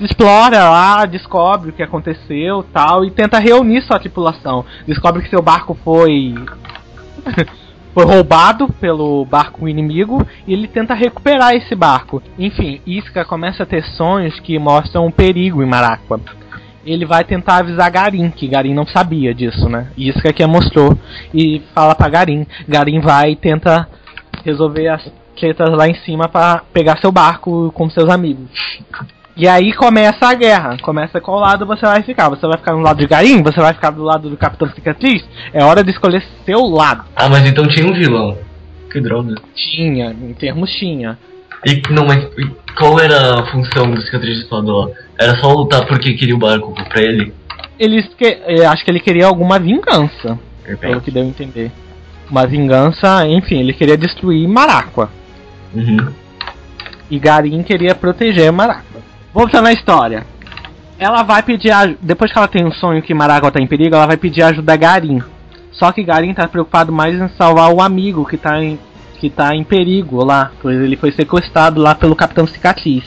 [0.00, 4.64] explora lá, descobre o que aconteceu tal, e tenta reunir sua tripulação.
[4.86, 6.34] Descobre que seu barco foi.
[7.96, 12.22] foi roubado pelo barco inimigo e ele tenta recuperar esse barco.
[12.38, 16.20] Enfim, Isca começa a ter sonhos que mostram um perigo em Maracua.
[16.84, 19.88] Ele vai tentar avisar Garim, que Garim não sabia disso, né?
[19.96, 20.96] Isca que mostrou
[21.32, 22.46] e fala para Garim.
[22.68, 23.88] Garim vai e tenta
[24.44, 28.50] resolver as tretas lá em cima para pegar seu barco com seus amigos.
[29.36, 30.78] E aí começa a guerra.
[30.80, 32.30] Começa qual lado você vai ficar.
[32.30, 33.42] Você vai ficar no lado de Garim?
[33.42, 35.22] Você vai ficar do lado do Capitão Cicatriz?
[35.52, 37.04] É hora de escolher seu lado.
[37.14, 38.38] Ah, mas então tinha um vilão.
[38.90, 39.34] Que droga.
[39.54, 41.18] Tinha, em termos tinha.
[41.66, 42.26] E não, mas
[42.78, 44.90] qual era a função do Cicatriz Espadó?
[45.18, 47.34] Era só lutar porque queria o barco pra ele?
[47.78, 50.38] Eles que, acho que ele queria alguma vingança.
[50.64, 50.80] Perfeito.
[50.80, 51.70] Pelo que deu a entender.
[52.30, 55.10] Uma vingança, enfim, ele queria destruir Maracua.
[55.74, 56.08] Uhum.
[57.10, 59.04] E Garim queria proteger Maracua.
[59.36, 60.26] Voltando na história.
[60.98, 61.70] Ela vai pedir.
[62.00, 64.72] Depois que ela tem um sonho que Maragua tá em perigo, ela vai pedir ajuda
[64.72, 65.22] a Garim.
[65.72, 68.78] Só que Garim tá preocupado mais em salvar o amigo que tá em,
[69.20, 73.04] que tá em perigo lá, pois ele foi sequestrado lá pelo Capitão Cicatriz.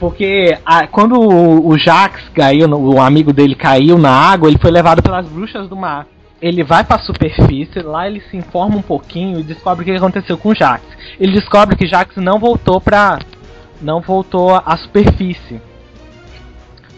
[0.00, 4.70] Porque a, quando o, o Jax caiu, o amigo dele caiu na água, ele foi
[4.70, 6.06] levado pelas bruxas do mar.
[6.40, 9.92] Ele vai para a superfície, lá ele se informa um pouquinho e descobre o que
[9.92, 10.82] aconteceu com o Jax.
[11.20, 13.18] Ele descobre que Jax não voltou pra
[13.80, 15.60] não voltou à superfície.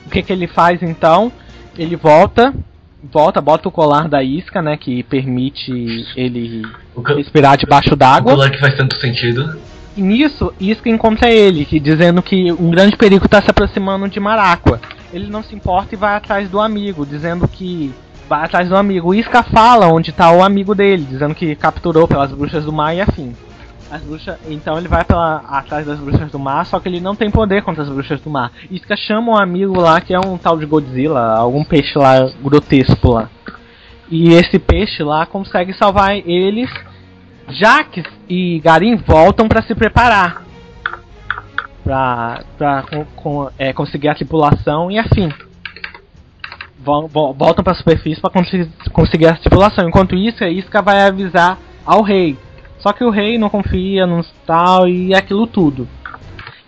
[0.06, 1.30] O que, que ele faz então?
[1.78, 2.52] Ele volta,
[3.02, 5.72] volta, bota o colar da isca, né, que permite
[6.16, 6.62] ele
[7.16, 8.32] respirar debaixo d'água.
[8.32, 9.56] O colar que faz tanto sentido.
[9.96, 14.20] E nisso, Isca encontra ele, que, dizendo que um grande perigo está se aproximando de
[14.20, 14.80] Maracua.
[15.12, 17.92] Ele não se importa e vai atrás do amigo, dizendo que
[18.28, 19.12] vai atrás do amigo.
[19.12, 23.00] Isca fala onde está o amigo dele, dizendo que capturou pelas bruxas do mar e
[23.00, 23.34] afim.
[23.90, 27.16] As bruxas, então ele vai pela, atrás das bruxas do mar, só que ele não
[27.16, 28.52] tem poder contra as bruxas do mar.
[28.70, 33.10] Isca chama um amigo lá que é um tal de Godzilla, algum peixe lá grotesco
[33.10, 33.28] lá.
[34.08, 36.70] E esse peixe lá consegue salvar eles.
[37.48, 40.44] Jax e Garim voltam para se preparar.
[41.82, 45.32] Pra, pra com, com, é, conseguir a tripulação e afim.
[46.78, 48.30] Voltam para a superfície para
[48.92, 49.88] conseguir a tripulação.
[49.88, 52.38] Enquanto isso, a Isca vai avisar ao rei
[52.80, 55.86] só que o rei não confia nos tal e aquilo tudo.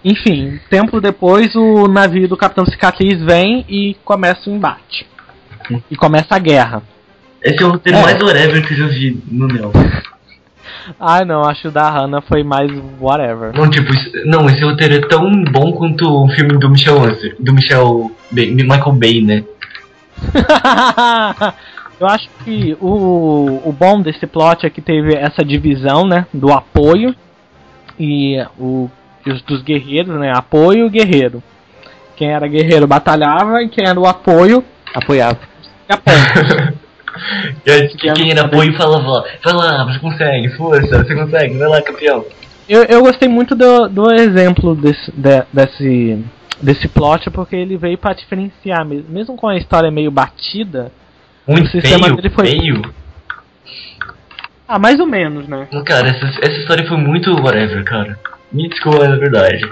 [0.04, 5.06] Enfim, tempo depois o navio do Capitão Cicatriz vem e começa o embate.
[5.90, 6.82] E começa a guerra.
[7.40, 8.02] Esse é o roteiro é.
[8.02, 9.72] mais whatever que eu já vi no Neo.
[10.98, 13.52] ah não, acho que o da Hannah foi mais whatever.
[13.54, 13.92] Não, tipo,
[14.24, 18.50] não, esse roteiro é tão bom quanto o filme do Michel Answer, do Michel Bay,
[18.52, 19.44] Michael Bay, né?
[22.02, 26.26] Eu acho que o, o bom desse plot é que teve essa divisão, né?
[26.34, 27.14] Do apoio
[27.96, 28.90] e o
[29.24, 30.32] os, dos guerreiros, né?
[30.34, 31.40] Apoio e guerreiro.
[32.16, 35.38] Quem era guerreiro batalhava e quem era o apoio apoiava.
[37.66, 42.24] E quem era apoio falava, vai lá, você consegue, força, você consegue, vai lá, campeão.
[42.66, 46.24] Eu, eu gostei muito do, do exemplo desse, de, desse,
[46.60, 50.90] desse plot porque ele veio para diferenciar, mesmo, mesmo com a história meio batida,
[51.46, 52.46] muito feio, dele foi...
[52.46, 52.82] feio.
[54.66, 55.68] Ah, mais ou menos, né?
[55.84, 58.18] Cara, essa, essa história foi muito whatever, cara.
[58.50, 59.70] Me desculpa, é verdade.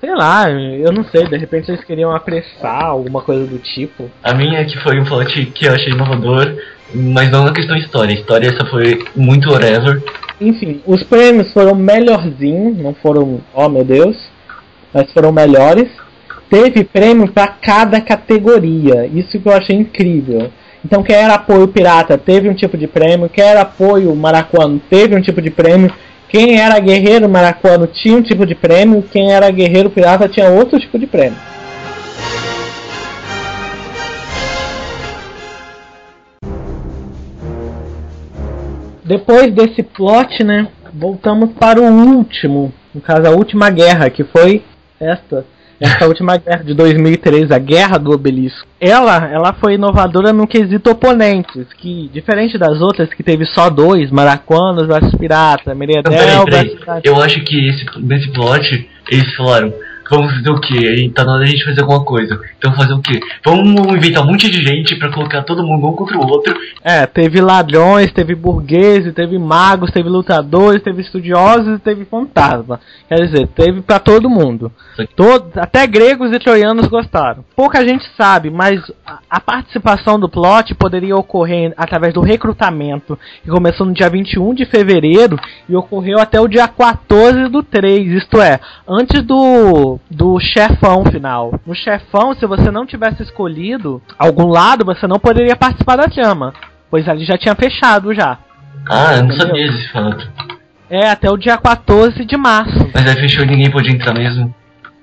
[0.00, 4.10] Sei lá, eu não sei, de repente eles queriam apressar alguma coisa do tipo.
[4.22, 6.54] A minha é que foi um plot que eu achei inovador,
[6.94, 8.14] mas não na questão história.
[8.14, 10.02] A história essa foi muito whatever.
[10.40, 14.16] Enfim, os prêmios foram melhorzinhos, não foram, oh meu Deus,
[14.92, 15.88] mas foram melhores.
[16.50, 20.50] Teve prêmio para cada categoria, isso que eu achei incrível.
[20.84, 25.16] Então, quem era apoio pirata teve um tipo de prêmio, quem era apoio maracuano teve
[25.16, 25.90] um tipo de prêmio,
[26.28, 30.78] quem era guerreiro maracuano tinha um tipo de prêmio, quem era guerreiro pirata tinha outro
[30.78, 31.38] tipo de prêmio.
[39.04, 44.62] Depois desse plot, né, voltamos para o último, no caso a última guerra, que foi
[44.98, 45.44] esta,
[45.80, 48.66] essa última guerra de 2003, a Guerra do Obelisco.
[48.80, 54.10] Ela, ela foi inovadora no quesito oponentes, que diferente das outras que teve só dois,
[54.10, 56.76] Maracuanos versus Pirata, versus...
[57.02, 59.72] Eu acho que esse, nesse plot eles falaram
[60.10, 61.10] Vamos fazer o quê?
[61.14, 62.40] Tá na hora da gente fazer alguma coisa.
[62.58, 63.20] Então fazer o quê?
[63.44, 66.54] Vamos inventar um monte de gente para colocar todo mundo um contra o outro.
[66.82, 72.80] É, teve ladrões, teve burgueses, teve magos, teve lutadores, teve estudiosos e teve fantasma.
[73.08, 74.70] Quer dizer, teve para todo mundo.
[75.16, 77.44] Todos, até gregos e troianos gostaram.
[77.56, 78.80] Pouca gente sabe, mas
[79.28, 84.64] a participação do plot poderia ocorrer através do recrutamento, que começou no dia 21 de
[84.66, 85.38] fevereiro
[85.68, 91.60] e ocorreu até o dia 14 do 3, isto é, antes do do, chefão final.
[91.66, 96.52] No chefão, se você não tivesse escolhido algum lado, você não poderia participar da chama.
[96.90, 98.38] Pois ali já tinha fechado já.
[98.88, 100.30] Ah, eu não sabia desse fato.
[100.90, 102.90] É, até o dia 14 de março.
[102.92, 104.54] Mas aí fechou e ninguém podia entrar mesmo?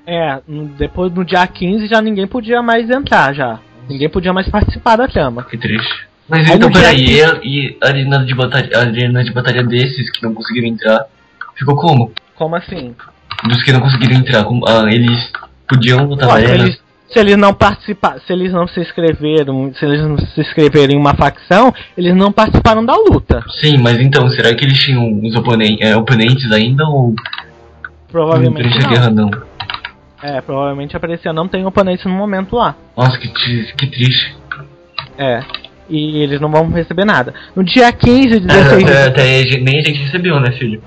[0.05, 0.39] É,
[0.77, 3.59] depois no dia 15 já ninguém podia mais entrar já.
[3.89, 5.43] Ninguém podia mais participar da chama.
[5.43, 6.07] Que triste.
[6.27, 7.39] Mas aí então, peraí, dia...
[7.43, 11.07] e a arena de batalha, a arena de batalha desses que não conseguiram entrar,
[11.55, 12.13] ficou como?
[12.35, 12.95] Como assim?
[13.47, 15.31] Dos que não conseguiram entrar, ah, eles
[15.67, 20.01] podiam votar na eles, se eles não participar, se eles não se inscreveram, se eles
[20.01, 23.43] não se inscreveram em uma facção, eles não participaram da luta.
[23.59, 27.13] Sim, mas então, será que eles tinham os oponentes, é, oponentes ainda ou
[28.09, 28.89] provavelmente não, não.
[28.89, 29.31] Guerra, não?
[30.23, 32.75] É, provavelmente aparecia não tem oponente no momento lá.
[32.95, 34.35] Nossa, que, que triste.
[35.17, 35.43] É
[35.91, 37.33] e eles não vão receber nada.
[37.55, 40.81] No dia 15 e 16 até, até aí, nem a gente recebeu, né, filho?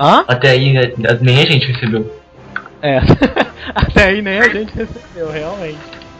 [0.00, 0.24] Hã?
[0.26, 0.72] Até aí
[1.20, 2.10] nem a gente recebeu.
[2.82, 2.98] É,
[3.74, 5.78] até aí nem a gente recebeu, realmente.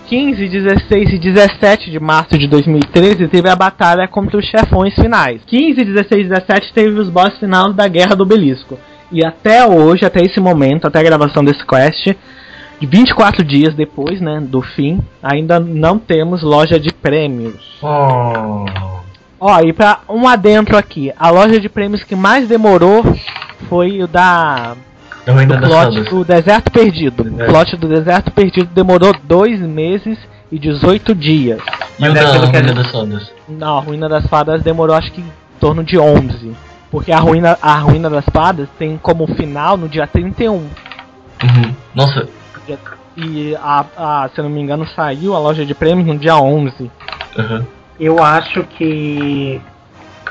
[0.08, 5.40] 15, 16 e 17 de março de 2013 teve a batalha contra os chefões finais.
[5.46, 8.78] 15, 16 e 17 teve os boss finais da Guerra do Obelisco.
[9.10, 12.14] E até hoje, até esse momento, até a gravação desse quest,
[12.84, 17.78] 24 dias depois, né, do fim, ainda não temos loja de prêmios.
[17.80, 18.66] Oh.
[19.40, 23.04] Ó, e pra um adentro aqui, a loja de prêmios que mais demorou
[23.68, 24.76] foi o da
[25.26, 27.22] do plot do Deserto Perdido.
[27.22, 30.18] O plot do Deserto Perdido demorou dois meses
[30.50, 31.60] e 18 dias.
[31.98, 33.32] E o da Ruína das Fadas?
[33.48, 36.52] Não, a Ruína das Fadas demorou acho que em torno de 11.
[36.90, 40.52] Porque a Ruína, a Ruína das Fadas tem como final no dia 31.
[40.52, 40.68] Uhum.
[41.94, 42.28] Nossa,
[43.16, 46.36] e a, a, se eu não me engano, saiu a loja de prêmios no dia
[46.36, 46.90] 11.
[47.38, 47.66] Uhum.
[47.98, 49.60] Eu acho que,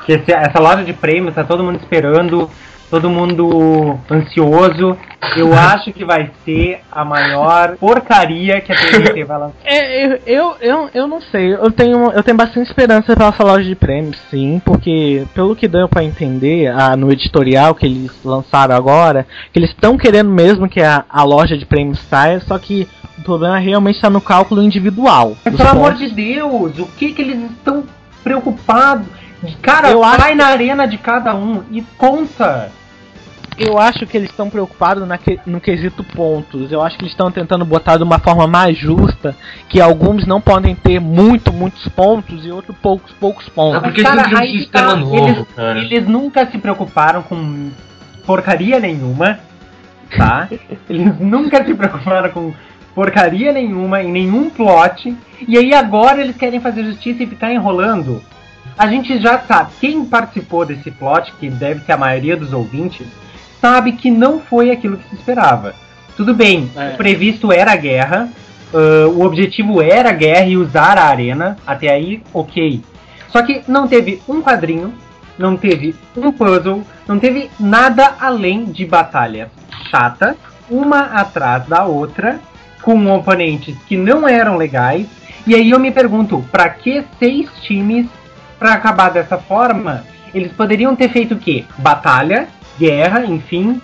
[0.06, 2.50] que esse, essa loja de prêmios tá todo mundo esperando
[2.90, 4.98] todo mundo ansioso.
[5.36, 9.56] Eu acho que vai ser a maior porcaria que a TNT vai lançar.
[9.66, 11.54] É, eu, eu, eu, não sei.
[11.54, 15.68] Eu tenho, eu tenho bastante esperança pela essa loja de prêmios, sim, porque pelo que
[15.68, 20.70] deu para entender ah, no editorial que eles lançaram agora, que eles estão querendo mesmo
[20.70, 24.62] que a, a loja de prêmios saia, só que o problema realmente está no cálculo
[24.62, 25.36] individual.
[25.44, 25.72] Mas pelo pontos.
[25.72, 27.84] amor de Deus, o que que eles estão
[28.24, 29.08] preocupados?
[29.62, 30.36] Cara, eu vai acho...
[30.36, 32.72] na arena de cada um e conta
[33.58, 36.72] eu acho que eles estão preocupados na que, no quesito pontos.
[36.72, 39.36] Eu acho que eles estão tentando botar de uma forma mais justa,
[39.70, 43.82] que alguns não podem ter muito, muitos pontos e outros poucos, poucos pontos.
[43.82, 45.80] porque cara, um sistema tá, novo, eles, cara.
[45.80, 47.72] Eles nunca se preocuparam com
[48.26, 49.40] porcaria nenhuma,
[50.18, 50.50] tá?
[50.90, 52.54] eles nunca se preocuparam com
[52.94, 55.16] porcaria nenhuma, em nenhum plot.
[55.48, 58.22] E aí agora eles querem fazer justiça e ficar enrolando.
[58.78, 63.08] A gente já sabe, quem participou desse plot, que deve ser a maioria dos ouvintes,
[63.62, 65.74] sabe que não foi aquilo que se esperava.
[66.18, 66.90] Tudo bem, é.
[66.94, 68.30] o previsto era a guerra,
[68.74, 72.82] uh, o objetivo era a guerra e usar a arena, até aí, ok.
[73.30, 74.94] Só que não teve um quadrinho,
[75.38, 79.50] não teve um puzzle, não teve nada além de batalha
[79.90, 80.36] chata,
[80.70, 82.40] uma atrás da outra,
[82.82, 85.08] com oponentes que não eram legais.
[85.48, 88.08] E aí eu me pergunto, para que seis times
[88.58, 90.04] para acabar dessa forma?
[90.34, 91.66] Eles poderiam ter feito o quê?
[91.78, 92.48] Batalha,
[92.78, 93.82] guerra, enfim,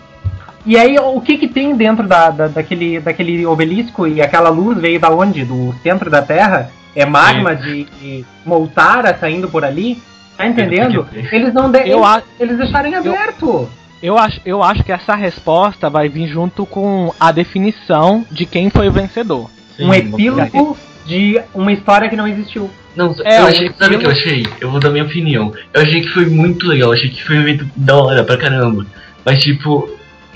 [0.65, 4.77] E aí, o que que tem dentro da, da, daquele, daquele obelisco e aquela luz
[4.77, 5.43] veio da onde?
[5.43, 6.69] Do centro da Terra?
[6.95, 10.01] É magma de, de Moltara saindo por ali?
[10.37, 11.07] Tá entendendo?
[11.31, 13.69] Eles não de, eu eles, eles deixarem aberto.
[14.01, 18.69] Eu acho, eu acho que essa resposta vai vir junto com a definição de quem
[18.69, 19.49] foi o vencedor.
[19.77, 22.69] Sim, um epílogo de uma história que não existiu.
[22.95, 24.45] Não, é, eu achei, sabe o que eu achei?
[24.59, 25.53] Eu vou dar minha opinião.
[25.73, 28.37] Eu achei que foi muito legal, eu achei que foi um evento da hora pra
[28.37, 28.85] caramba.
[29.25, 29.89] Mas tipo,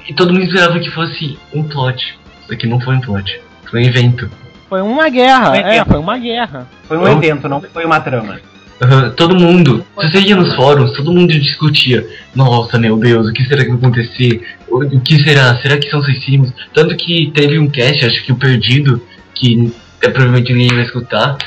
[0.08, 2.18] e todo mundo esperava que fosse um plot.
[2.44, 4.30] Isso aqui não foi um plot, foi um evento.
[4.70, 6.68] Foi uma guerra, foi é, foi uma guerra.
[6.88, 7.18] Foi um eu...
[7.18, 8.40] evento, não foi uma trama.
[8.82, 12.06] Uhum, todo mundo, se você ia nos fóruns, todo mundo discutia.
[12.36, 14.42] Nossa, meu Deus, o que será que vai acontecer?
[14.70, 15.56] O que será?
[15.62, 16.52] Será que são suicídios?
[16.74, 19.02] Tanto que teve um cast, acho que o Perdido,
[19.34, 21.38] que é, provavelmente ninguém vai escutar,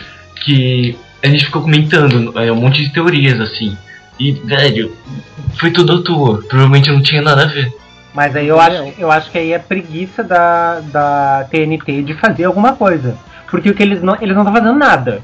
[0.40, 3.76] que a gente ficou comentando é, um monte de teorias assim.
[4.18, 4.94] E, velho,
[5.58, 6.42] foi tudo à toa.
[6.48, 7.72] Provavelmente não tinha nada a ver.
[8.14, 12.44] Mas aí eu acho, eu acho que aí é preguiça da, da TNT de fazer
[12.44, 13.16] alguma coisa.
[13.50, 15.22] Porque o que eles não eles não estão fazendo nada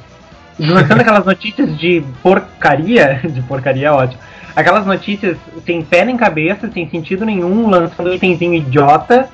[0.58, 4.20] lançando aquelas notícias de porcaria, de porcaria é ótimo,
[4.54, 9.28] aquelas notícias sem pé nem cabeça, sem sentido nenhum, lançando um itemzinho idiota,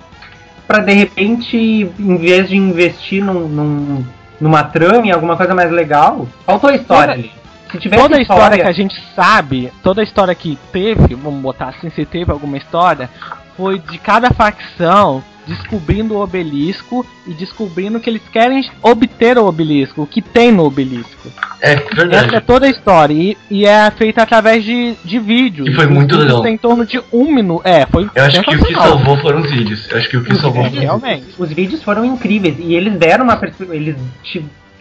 [0.66, 4.05] para de repente, em vez de investir num, num,
[4.41, 7.32] numa trama em alguma coisa mais legal, faltou a história toda, ali.
[7.70, 11.41] Se toda a história, história que a gente sabe, toda a história que teve, vamos
[11.41, 13.09] botar assim, se teve alguma história,
[13.57, 20.03] foi de cada facção descobrindo o obelisco e descobrindo que eles querem obter o obelisco,
[20.03, 21.28] o que tem no obelisco.
[21.61, 22.26] É, verdade.
[22.26, 23.12] Essa é toda a história.
[23.12, 25.68] E, e é feita através de, de vídeos.
[25.68, 26.42] E foi muito legal.
[26.42, 27.62] Tem em torno de um minuto.
[27.66, 28.09] É, foi.
[28.14, 29.90] Eu acho que o que salvou foram os vídeos.
[29.90, 31.26] Eu acho que o que os salvou vídeos, Realmente.
[31.36, 32.57] Os vídeos foram incríveis.
[32.59, 33.38] E eles deram uma.
[33.70, 33.96] Eles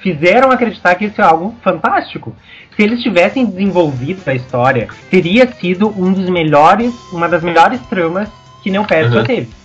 [0.02, 2.36] fizeram acreditar que isso é algo fantástico.
[2.76, 8.30] Se eles tivessem desenvolvido a história, teria sido um dos melhores, uma das melhores tramas
[8.64, 9.26] que Neopédia uhum.
[9.26, 9.59] teve.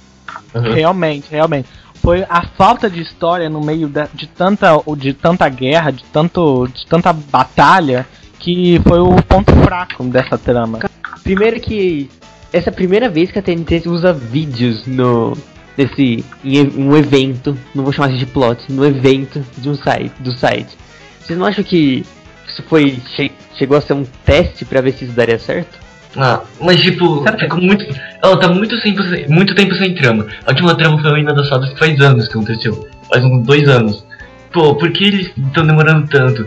[0.55, 0.73] Uhum.
[0.73, 1.69] Realmente, realmente.
[2.03, 6.69] Foi a falta de história no meio de, de, tanta, de tanta guerra, de, tanto,
[6.69, 8.07] de tanta batalha,
[8.39, 10.81] que foi o ponto fraco dessa trama.
[11.23, 12.11] Primeiro que
[12.53, 15.37] essa é a primeira vez que a TNT usa vídeos no
[15.77, 20.33] nesse em um evento, não vou chamar de plot, no evento de um site, do
[20.39, 20.77] site.
[21.21, 22.05] Vocês não acham que
[22.47, 25.79] isso foi che chegou a ser um teste para ver se isso daria certo?
[26.17, 27.85] Ah, mas tipo, ficou muito.
[28.23, 30.27] Ela tá muito tempo, sem, muito tempo sem trama.
[30.47, 32.89] A última trama foi ainda das fadas que faz anos que aconteceu.
[33.11, 34.05] Faz uns dois anos.
[34.53, 36.47] Pô, por que eles estão demorando tanto?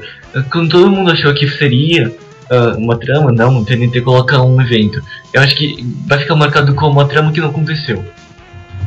[0.50, 5.02] Quando todo mundo achou que seria uh, uma trama, não, o TNT coloca um evento.
[5.34, 8.04] Eu acho que vai ficar marcado como uma trama que não aconteceu.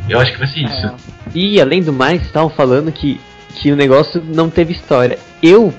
[0.09, 0.87] Eu acho que vai ser isso.
[0.87, 0.93] É.
[1.35, 3.19] E além do mais, estavam falando que,
[3.55, 5.19] que o negócio não teve história.
[5.41, 5.71] Eu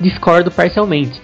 [0.00, 1.20] discordo parcialmente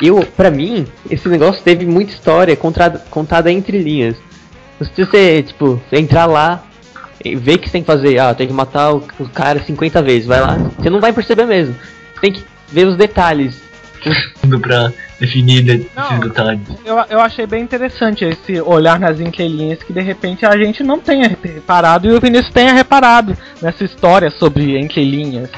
[0.00, 4.16] eu, para mim, esse negócio teve muita história contada, contada entre linhas.
[4.94, 6.64] Se você, tipo, entrar lá
[7.24, 10.02] e ver que você tem que fazer, ah, tem que matar o, o cara 50
[10.02, 11.74] vezes, vai lá, você não vai perceber mesmo.
[12.14, 13.62] Você tem que ver os detalhes.
[14.40, 16.68] Tudo pra definir de, não, esses detalhes.
[16.84, 20.98] Eu, eu achei bem interessante esse olhar nas entrelinhas que de repente a gente não
[20.98, 25.48] tenha reparado e o Vinícius tenha reparado nessa história sobre entrelinhas.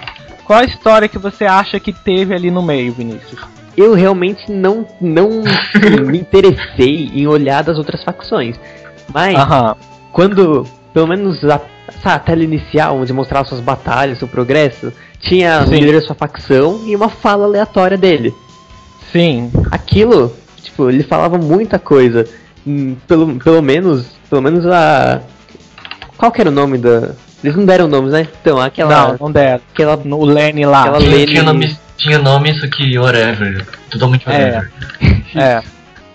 [0.45, 3.41] Qual a história que você acha que teve ali no meio, Vinícius?
[3.77, 5.43] Eu realmente não, não
[6.07, 8.59] me interessei em olhar das outras facções.
[9.13, 9.37] Mas,
[10.13, 11.61] quando, pelo menos a,
[12.05, 16.83] a tela inicial, onde mostrava suas batalhas, seu progresso, tinha o líder da sua facção
[16.87, 18.35] e uma fala aleatória dele.
[19.13, 19.51] Sim.
[19.71, 22.27] Aquilo, tipo, ele falava muita coisa.
[22.67, 25.21] Hum, pelo, pelo menos, pelo menos a...
[26.17, 27.11] Qual que era o nome da...
[27.43, 28.27] Eles não deram nomes, né?
[28.41, 29.09] Então, aquela...
[29.09, 29.61] Não, não deram.
[29.73, 30.85] Aquela, o Lenny lá.
[30.85, 31.77] Aquela Lenny...
[31.97, 33.67] Tinha nome isso aqui, whatever.
[33.91, 34.71] Totalmente whatever.
[35.35, 35.39] É.
[35.59, 35.63] é.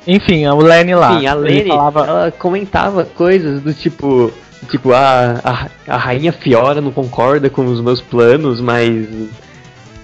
[0.07, 1.19] Enfim, o Lenny lá.
[1.19, 2.05] Sim, a Lenny, falava...
[2.05, 4.31] ela comentava coisas do tipo.
[4.69, 9.07] Tipo, a, a, a rainha Fiora não concorda com os meus planos, mas.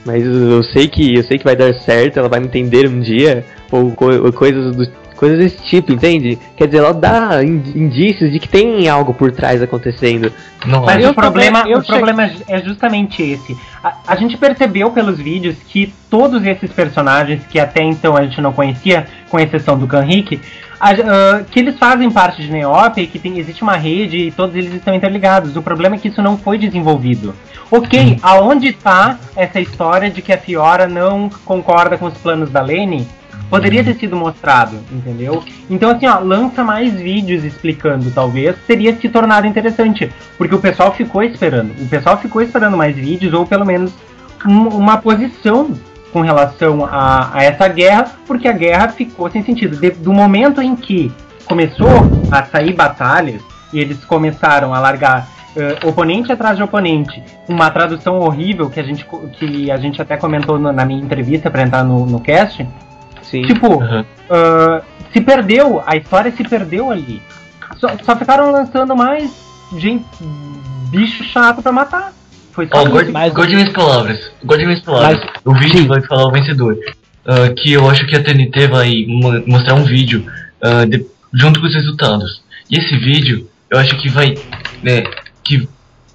[0.06, 3.00] Mas eu sei que eu sei que vai dar certo, ela vai me entender um
[3.00, 3.44] dia.
[3.72, 6.38] Ou, ou coisas do coisas desse tipo, entende?
[6.56, 10.32] Quer dizer, ela dá indícios de que tem algo por trás acontecendo.
[10.66, 13.58] Não Mas o problema, o problema é justamente esse.
[13.84, 18.42] A, a, gente percebeu pelos vídeos que todos esses personagens que até então a gente
[18.42, 23.38] não conhecia, com exceção do Kanrik, uh, que eles fazem parte de Neop que tem,
[23.38, 25.56] existe uma rede e todos eles estão interligados.
[25.56, 27.34] O problema é que isso não foi desenvolvido.
[27.72, 28.18] Ok, hum.
[28.22, 33.08] aonde está essa história de que a Fiora não concorda com os planos da Lene?
[33.50, 35.44] Poderia ter sido mostrado, entendeu?
[35.70, 40.12] Então, assim, ó, lança mais vídeos explicando, talvez, teria se tornado interessante.
[40.38, 41.72] Porque o pessoal ficou esperando.
[41.82, 43.94] O pessoal ficou esperando mais vídeos, ou pelo menos
[44.46, 45.72] um, uma posição
[46.12, 49.78] com relação a, a, essa guerra, porque a guerra ficou sem sentido.
[49.78, 51.12] De, do momento em que
[51.46, 51.90] começou
[52.32, 53.42] a sair batalhas,
[53.72, 58.84] e eles começaram a largar uh, oponente atrás de oponente, uma tradução horrível que a
[58.84, 62.66] gente, que a gente até comentou no, na minha entrevista para entrar no, no cast.
[63.30, 63.44] Sim.
[63.44, 64.02] Tipo, uhum.
[64.02, 67.22] uh, se perdeu, a história se perdeu ali.
[67.78, 69.32] Só, só ficaram lançando mais
[69.78, 70.06] gente,
[70.90, 72.14] bicho chato para matar.
[72.52, 73.34] Foi só oh, guarde, mais...
[73.34, 74.32] minhas palavras.
[74.44, 75.20] Guarde minhas palavras.
[75.20, 75.88] Mas, o vídeo sim.
[75.88, 76.78] vai falar o vencedor.
[77.26, 78.92] Uh, que eu acho que a TNT vai
[79.46, 80.26] mostrar um vídeo
[80.64, 82.44] uh, de, junto com os resultados.
[82.70, 84.36] E esse vídeo, eu acho que vai.
[84.82, 85.04] Né,
[85.44, 85.68] que.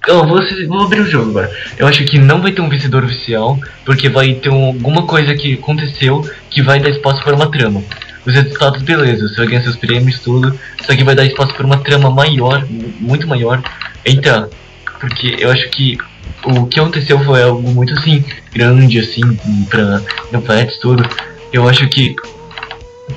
[0.07, 1.51] Eu vou, vou abrir o jogo agora.
[1.77, 5.35] Eu acho que não vai ter um vencedor oficial, porque vai ter um, alguma coisa
[5.35, 7.83] que aconteceu que vai dar espaço para uma trama.
[8.25, 10.57] Os resultados, beleza, você vai ganhar seus prêmios, tudo.
[10.85, 12.65] Só que vai dar espaço para uma trama maior,
[12.99, 13.61] muito maior.
[14.05, 14.49] Então,
[14.99, 15.97] porque eu acho que
[16.43, 18.23] o que aconteceu foi algo muito assim,
[18.53, 19.21] grande, assim,
[19.69, 20.01] pra
[20.31, 21.07] no Pets, tudo.
[21.53, 22.15] Eu acho que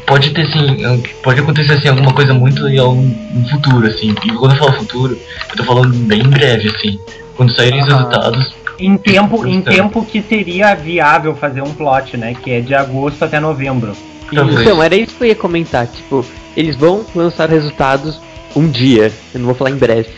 [0.06, 4.14] pode ter assim, pode acontecer assim alguma coisa muito legal no futuro, assim.
[4.24, 5.18] E quando eu falo futuro,
[5.50, 6.98] eu tô falando bem em breve, assim.
[7.36, 8.54] Quando saírem os resultados.
[8.78, 12.34] Em tempo, em tempo que seria viável fazer um plot, né?
[12.34, 13.92] Que é de agosto até novembro.
[14.32, 16.24] Então, era isso que eu ia comentar, tipo,
[16.56, 18.20] eles vão lançar resultados
[18.56, 20.08] um dia, eu não vou falar em breve.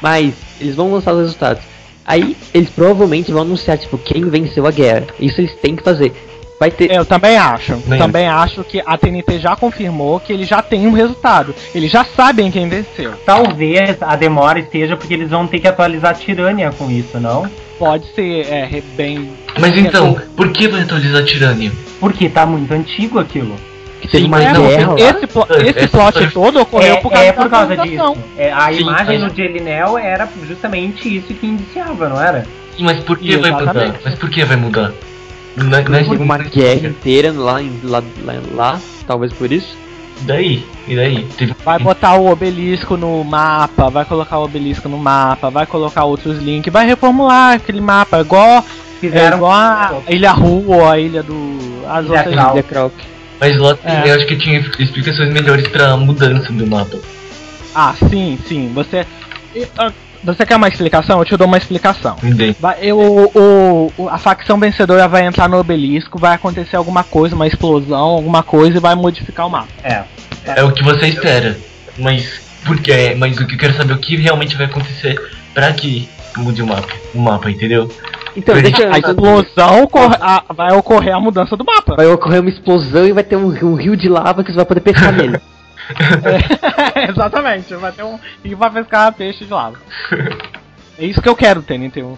[0.00, 1.62] Mas eles vão lançar os resultados.
[2.06, 5.06] Aí eles provavelmente vão anunciar, tipo, quem venceu a guerra.
[5.20, 6.12] Isso eles têm que fazer.
[6.58, 6.90] Vai ter...
[6.90, 7.80] Eu também acho.
[7.86, 11.54] Nem também acho que a TNT já confirmou que ele já tem um resultado.
[11.74, 13.12] Eles já sabem quem venceu.
[13.24, 17.48] Talvez a demora esteja porque eles vão ter que atualizar a Tirânia com isso, não?
[17.78, 19.30] Pode ser, é, bem.
[19.60, 21.70] Mas então, por que vai atualizar a Tirânia?
[22.00, 23.54] Porque tá muito antigo aquilo.
[24.00, 24.94] Que tem uma guerra.
[24.96, 28.16] Esse, pl esse plot todo ocorreu é, por causa, é por causa disso.
[28.36, 32.44] É, a Sim, imagem no Jelinel era justamente isso que indiciava, não era?
[32.76, 33.94] Sim, mas por que vai mudar?
[34.04, 34.92] Mas por que vai mudar?
[35.64, 39.76] Na, na uma guerra inteira lá, lá, lá, lá, talvez por isso.
[40.22, 40.64] Daí?
[40.86, 41.26] E daí?
[41.36, 41.54] Teve...
[41.64, 46.38] Vai botar o obelisco no mapa, vai colocar o obelisco no mapa, vai colocar outros
[46.38, 48.64] links, vai reformular aquele mapa, igual,
[49.00, 51.58] Fizeram é igual a Ilha Rua, a ilha do.
[51.88, 52.92] As ilha outras Ilha Croc.
[53.40, 54.10] Mas lá é.
[54.10, 56.98] eu acho que tinha explicações melhores pra mudança do mapa.
[57.74, 58.72] Ah, sim, sim.
[58.74, 59.06] Você.
[60.22, 61.18] Você quer uma explicação?
[61.18, 62.16] Eu te dou uma explicação.
[62.58, 67.34] Vai, eu, o, o, a facção vencedora vai entrar no obelisco, vai acontecer alguma coisa,
[67.34, 69.68] uma explosão, alguma coisa e vai modificar o mapa.
[69.82, 70.02] É.
[70.44, 71.56] É o que você espera.
[71.98, 75.18] Mas porque, mas o que eu quero saber é o que realmente vai acontecer
[75.54, 77.90] para que mude o mapa, o mapa, entendeu?
[78.36, 81.96] Então, deixa a explosão ocorre, a, vai ocorrer a mudança do mapa.
[81.96, 84.64] Vai ocorrer uma explosão e vai ter um, um rio de lava que você vai
[84.66, 85.40] poder pescar nele.
[86.94, 89.76] É, exatamente, vai ter um e vai pescar peixe de lava.
[90.98, 92.16] É isso que eu quero, TNT1.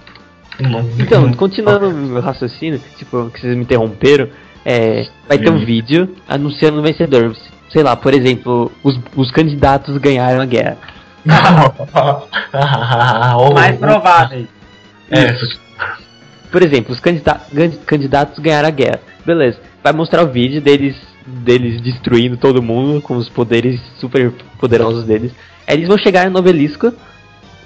[0.98, 4.28] Então, continuando o meu raciocínio, tipo, que vocês me interromperam,
[4.64, 7.34] é, vai ter um vídeo anunciando o vencedor.
[7.70, 10.76] Sei lá, por exemplo, os, os candidatos ganharam a guerra.
[13.54, 14.48] Mais prováveis.
[15.10, 15.34] É.
[16.50, 17.40] Por exemplo, os candida
[17.86, 19.00] candidatos ganharam a guerra.
[19.24, 19.58] Beleza.
[19.82, 25.32] Vai mostrar o vídeo deles deles destruindo todo mundo com os poderes super poderosos deles.
[25.66, 26.92] Aí eles vão chegar no obelisco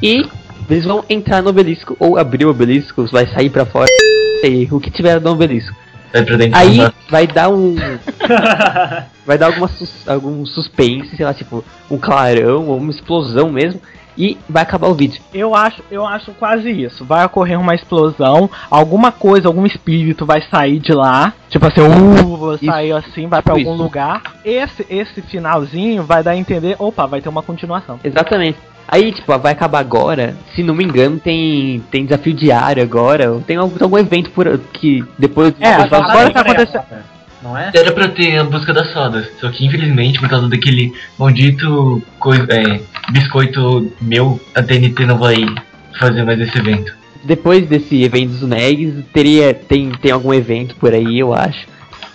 [0.03, 0.27] e
[0.69, 3.89] eles vão entrar no obelisco ou abrir o obelisco, vai sair para fora
[4.43, 5.75] e o que tiver no obelisco.
[6.55, 6.79] Aí
[7.11, 7.75] vai dar um.
[9.27, 13.81] vai dar alguma sus algum suspense, sei lá, tipo, um clarão ou uma explosão mesmo
[14.17, 15.21] e vai acabar o vídeo.
[15.33, 17.05] Eu acho, eu acho quase isso.
[17.05, 22.59] Vai ocorrer uma explosão, alguma coisa, algum espírito vai sair de lá, tipo assim, uh,
[22.65, 24.23] sair assim, vai para algum lugar.
[24.45, 27.99] Esse esse finalzinho vai dar a entender, opa, vai ter uma continuação.
[28.03, 28.59] Exatamente.
[28.87, 30.37] Aí, tipo, vai acabar agora.
[30.55, 33.41] Se não me engano, tem tem desafio diário agora.
[33.47, 35.55] Tem algum, algum evento por que depois.
[35.59, 36.85] É, agora tá acontecendo
[37.45, 37.71] não é?
[37.75, 42.03] Era pra ter a busca das sodas, só que infelizmente por causa daquele maldito
[42.49, 42.81] é,
[43.13, 45.45] biscoito meu, a TNT não vai
[46.01, 46.97] fazer mais esse evento.
[47.23, 51.67] Depois desse evento dos Negs, teria tem, tem algum evento por aí, eu acho.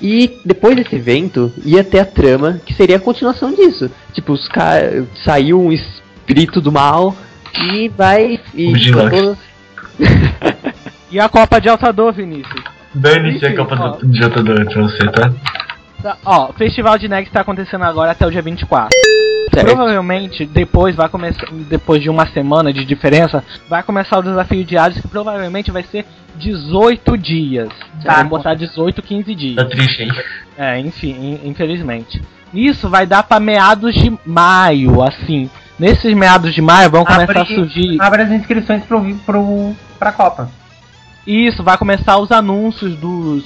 [0.02, 3.92] E depois desse evento, ia ter a trama, que seria a continuação disso.
[4.14, 5.06] Tipo, os caras.
[5.26, 7.16] Saiu um espírito do mal
[7.54, 8.40] e vai.
[8.54, 8.72] E,
[11.12, 12.79] e a Copa de Altador, Vinícius?
[12.94, 15.32] Dane-se a Copa ó, de Jotador pra você, tá?
[16.02, 16.18] tá?
[16.26, 18.90] Ó, o Festival de Negs tá acontecendo agora até o dia 24.
[19.54, 19.66] Certo.
[19.66, 21.48] Provavelmente, depois vai começar.
[21.52, 26.06] Depois de uma semana de diferença, vai começar o desafio diário, que provavelmente vai ser
[26.36, 27.70] 18 dias.
[28.04, 28.16] Tá.
[28.18, 29.56] Vamos botar 18, 15 dias.
[29.56, 30.12] Tá triste, hein?
[30.58, 32.22] É, enfim, infelizmente.
[32.54, 35.50] Isso vai dar para meados de maio, assim.
[35.80, 37.98] Nesses meados de maio vão começar abre, a surgir.
[38.02, 40.50] Abre as inscrições pro, pro, pra Copa.
[41.30, 43.44] Isso, vai começar os anúncios dos,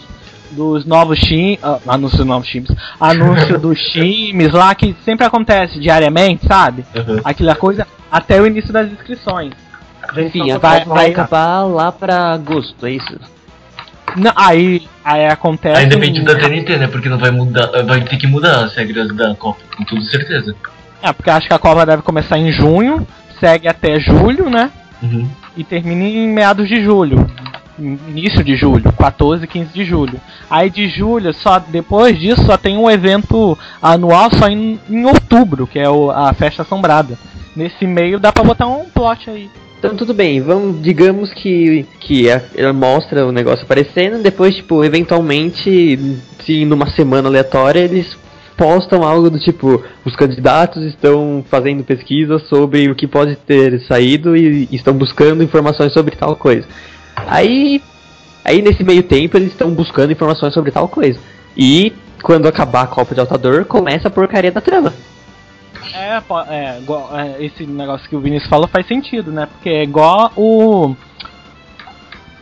[0.51, 1.59] dos novos times.
[1.61, 2.71] Uh, anúncio dos novos times.
[2.97, 6.85] Anúncio dos times lá que sempre acontece diariamente, sabe?
[6.95, 7.19] Uhum.
[7.25, 9.51] Aquela coisa até o início das inscrições.
[10.15, 13.19] Enfim, vai, vai acabar lá pra agosto, é isso?
[14.15, 15.81] Não, aí, aí acontece.
[15.81, 16.87] Aí depende da TNT, né?
[16.87, 17.67] Porque não vai mudar.
[17.83, 20.55] Vai ter que mudar as regras da Copa, com toda certeza.
[21.01, 23.05] É, porque acho que a Copa deve começar em junho,
[23.41, 24.71] segue até julho, né?
[25.01, 25.27] Uhum.
[25.57, 27.29] E termina em meados de julho.
[27.79, 30.21] Início de julho, 14 e 15 de julho.
[30.49, 35.65] Aí de julho, só depois disso, só tem um evento anual só em, em outubro,
[35.65, 37.17] que é o, a Festa Assombrada.
[37.55, 39.49] Nesse meio dá pra botar um plot aí.
[39.79, 45.99] Então tudo bem, vamos, digamos que, que ela mostra o negócio aparecendo, depois, tipo, eventualmente,
[46.45, 48.15] se numa semana aleatória, eles
[48.55, 54.37] postam algo do tipo, os candidatos estão fazendo pesquisa sobre o que pode ter saído
[54.37, 56.65] e estão buscando informações sobre tal coisa.
[57.15, 57.81] Aí,
[58.43, 61.19] aí nesse meio tempo eles estão buscando informações sobre tal coisa.
[61.55, 64.93] E quando acabar a Copa de Altador, começa a porcaria da trama.
[65.93, 69.45] É, é, igual, é, esse negócio que o Vinícius falou faz sentido, né?
[69.45, 70.95] Porque é igual o.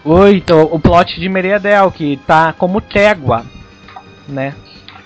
[0.03, 3.45] O, então, o plot de Meriadel, que tá como trégua,
[4.27, 4.55] né?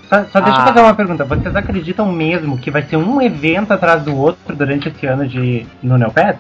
[0.07, 0.61] Só, só deixa ah.
[0.61, 1.25] eu fazer uma pergunta.
[1.25, 5.65] Vocês acreditam mesmo que vai ser um evento atrás do outro durante esse ano de
[5.81, 6.39] no Neopets?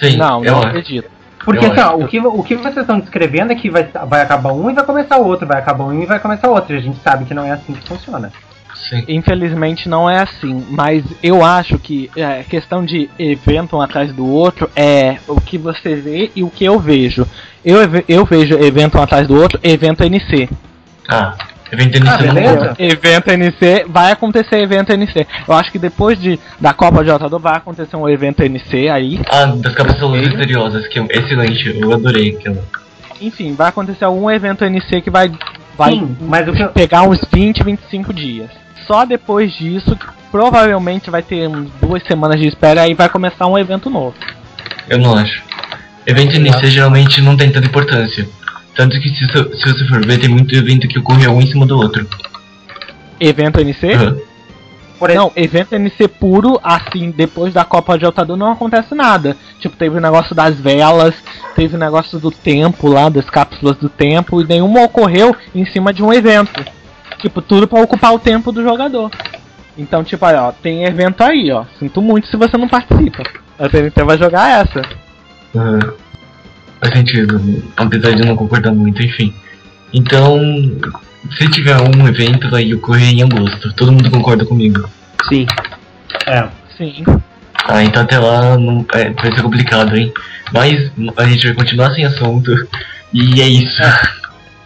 [0.00, 1.10] Sim, não, não acredito.
[1.44, 4.52] Porque assim, ó, o, que, o que vocês estão descrevendo é que vai, vai acabar
[4.52, 6.74] um e vai começar o outro, vai acabar um e vai começar o outro.
[6.74, 8.30] E a gente sabe que não é assim que funciona.
[8.74, 9.04] Sim.
[9.08, 14.26] Infelizmente não é assim, mas eu acho que é, questão de evento um atrás do
[14.26, 17.26] outro é o que você vê e o que eu vejo.
[17.64, 20.48] Eu, eu vejo evento um atrás do outro, evento NC.
[21.08, 21.36] Ah,
[21.72, 25.26] evento NC ah, não Evento NC, vai acontecer evento NC.
[25.46, 29.20] Eu acho que depois de, da Copa de Altador vai acontecer um evento NC aí.
[29.30, 32.58] Ah, das cápsulas misteriosas, que é excelente, eu adorei aquilo.
[33.20, 35.30] Enfim, vai acontecer algum evento NC que vai,
[35.76, 36.68] vai Sim, mas eu...
[36.70, 38.60] pegar uns 20, 25 dias
[38.90, 39.96] só depois disso,
[40.32, 41.48] provavelmente vai ter
[41.80, 44.16] duas semanas de espera e vai começar um evento novo.
[44.88, 45.44] Eu não acho.
[46.04, 48.28] Evento NC geralmente não tem tanta importância.
[48.74, 51.66] Tanto que se, se você for ver, tem muito evento que ocorre um em cima
[51.66, 52.06] do outro.
[53.18, 53.96] Evento NC?
[53.96, 54.30] Uhum.
[55.14, 59.34] Não, evento NC puro, assim, depois da Copa de Altador não acontece nada.
[59.58, 61.14] Tipo, teve o negócio das velas,
[61.56, 65.92] teve o negócio do tempo lá, das cápsulas do tempo, e nenhuma ocorreu em cima
[65.92, 66.62] de um evento.
[67.18, 69.10] Tipo, tudo para ocupar o tempo do jogador.
[69.76, 71.64] Então, tipo, aí, ó, tem evento aí, ó.
[71.78, 73.22] Sinto muito se você não participa.
[73.58, 74.82] A TNT vai jogar essa.
[75.54, 76.09] Uhum.
[76.80, 79.34] Faz sentido, apesar de eu não concordar muito, enfim.
[79.92, 80.38] Então,
[81.36, 83.72] se tiver um evento, vai ocorrer em agosto.
[83.74, 84.88] Todo mundo concorda comigo?
[85.28, 85.46] Sim.
[86.26, 86.48] É.
[86.76, 87.04] Sim.
[87.68, 90.12] Ah, então até lá não, é, vai ser complicado, hein?
[90.52, 92.50] Mas a gente vai continuar sem assunto.
[93.12, 93.82] E é isso.
[93.82, 94.02] É.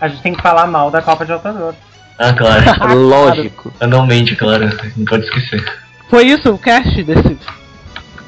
[0.01, 1.75] A gente tem que falar mal da Copa de Altador.
[2.19, 2.63] Ah, claro.
[2.95, 3.73] Lógico.
[3.81, 4.71] Anualmente, claro.
[4.97, 5.65] Não pode esquecer.
[6.09, 7.37] Foi isso o cast desse.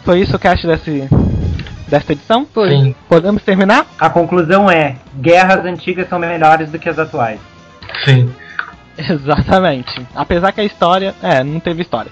[0.04, 1.08] Foi isso o cast desse.
[1.88, 2.46] Desta edição?
[2.68, 2.94] Sim.
[3.08, 3.86] Podemos terminar?
[3.98, 7.40] A conclusão é: guerras antigas são melhores do que as atuais.
[8.04, 8.32] Sim.
[8.98, 10.06] Exatamente.
[10.14, 11.14] Apesar que a história.
[11.22, 12.10] É, não teve história.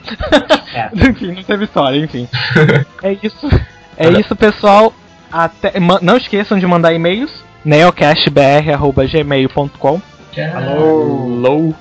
[0.75, 0.91] É.
[1.09, 2.29] enfim, não teve história, enfim.
[3.03, 3.49] é isso.
[3.97, 4.93] É isso, pessoal.
[5.33, 5.73] Até,
[6.03, 7.31] não esqueçam de mandar e-mails
[7.65, 10.03] neocastbr.gmail.com
[10.33, 10.57] Tchau.
[10.57, 11.73] Alô.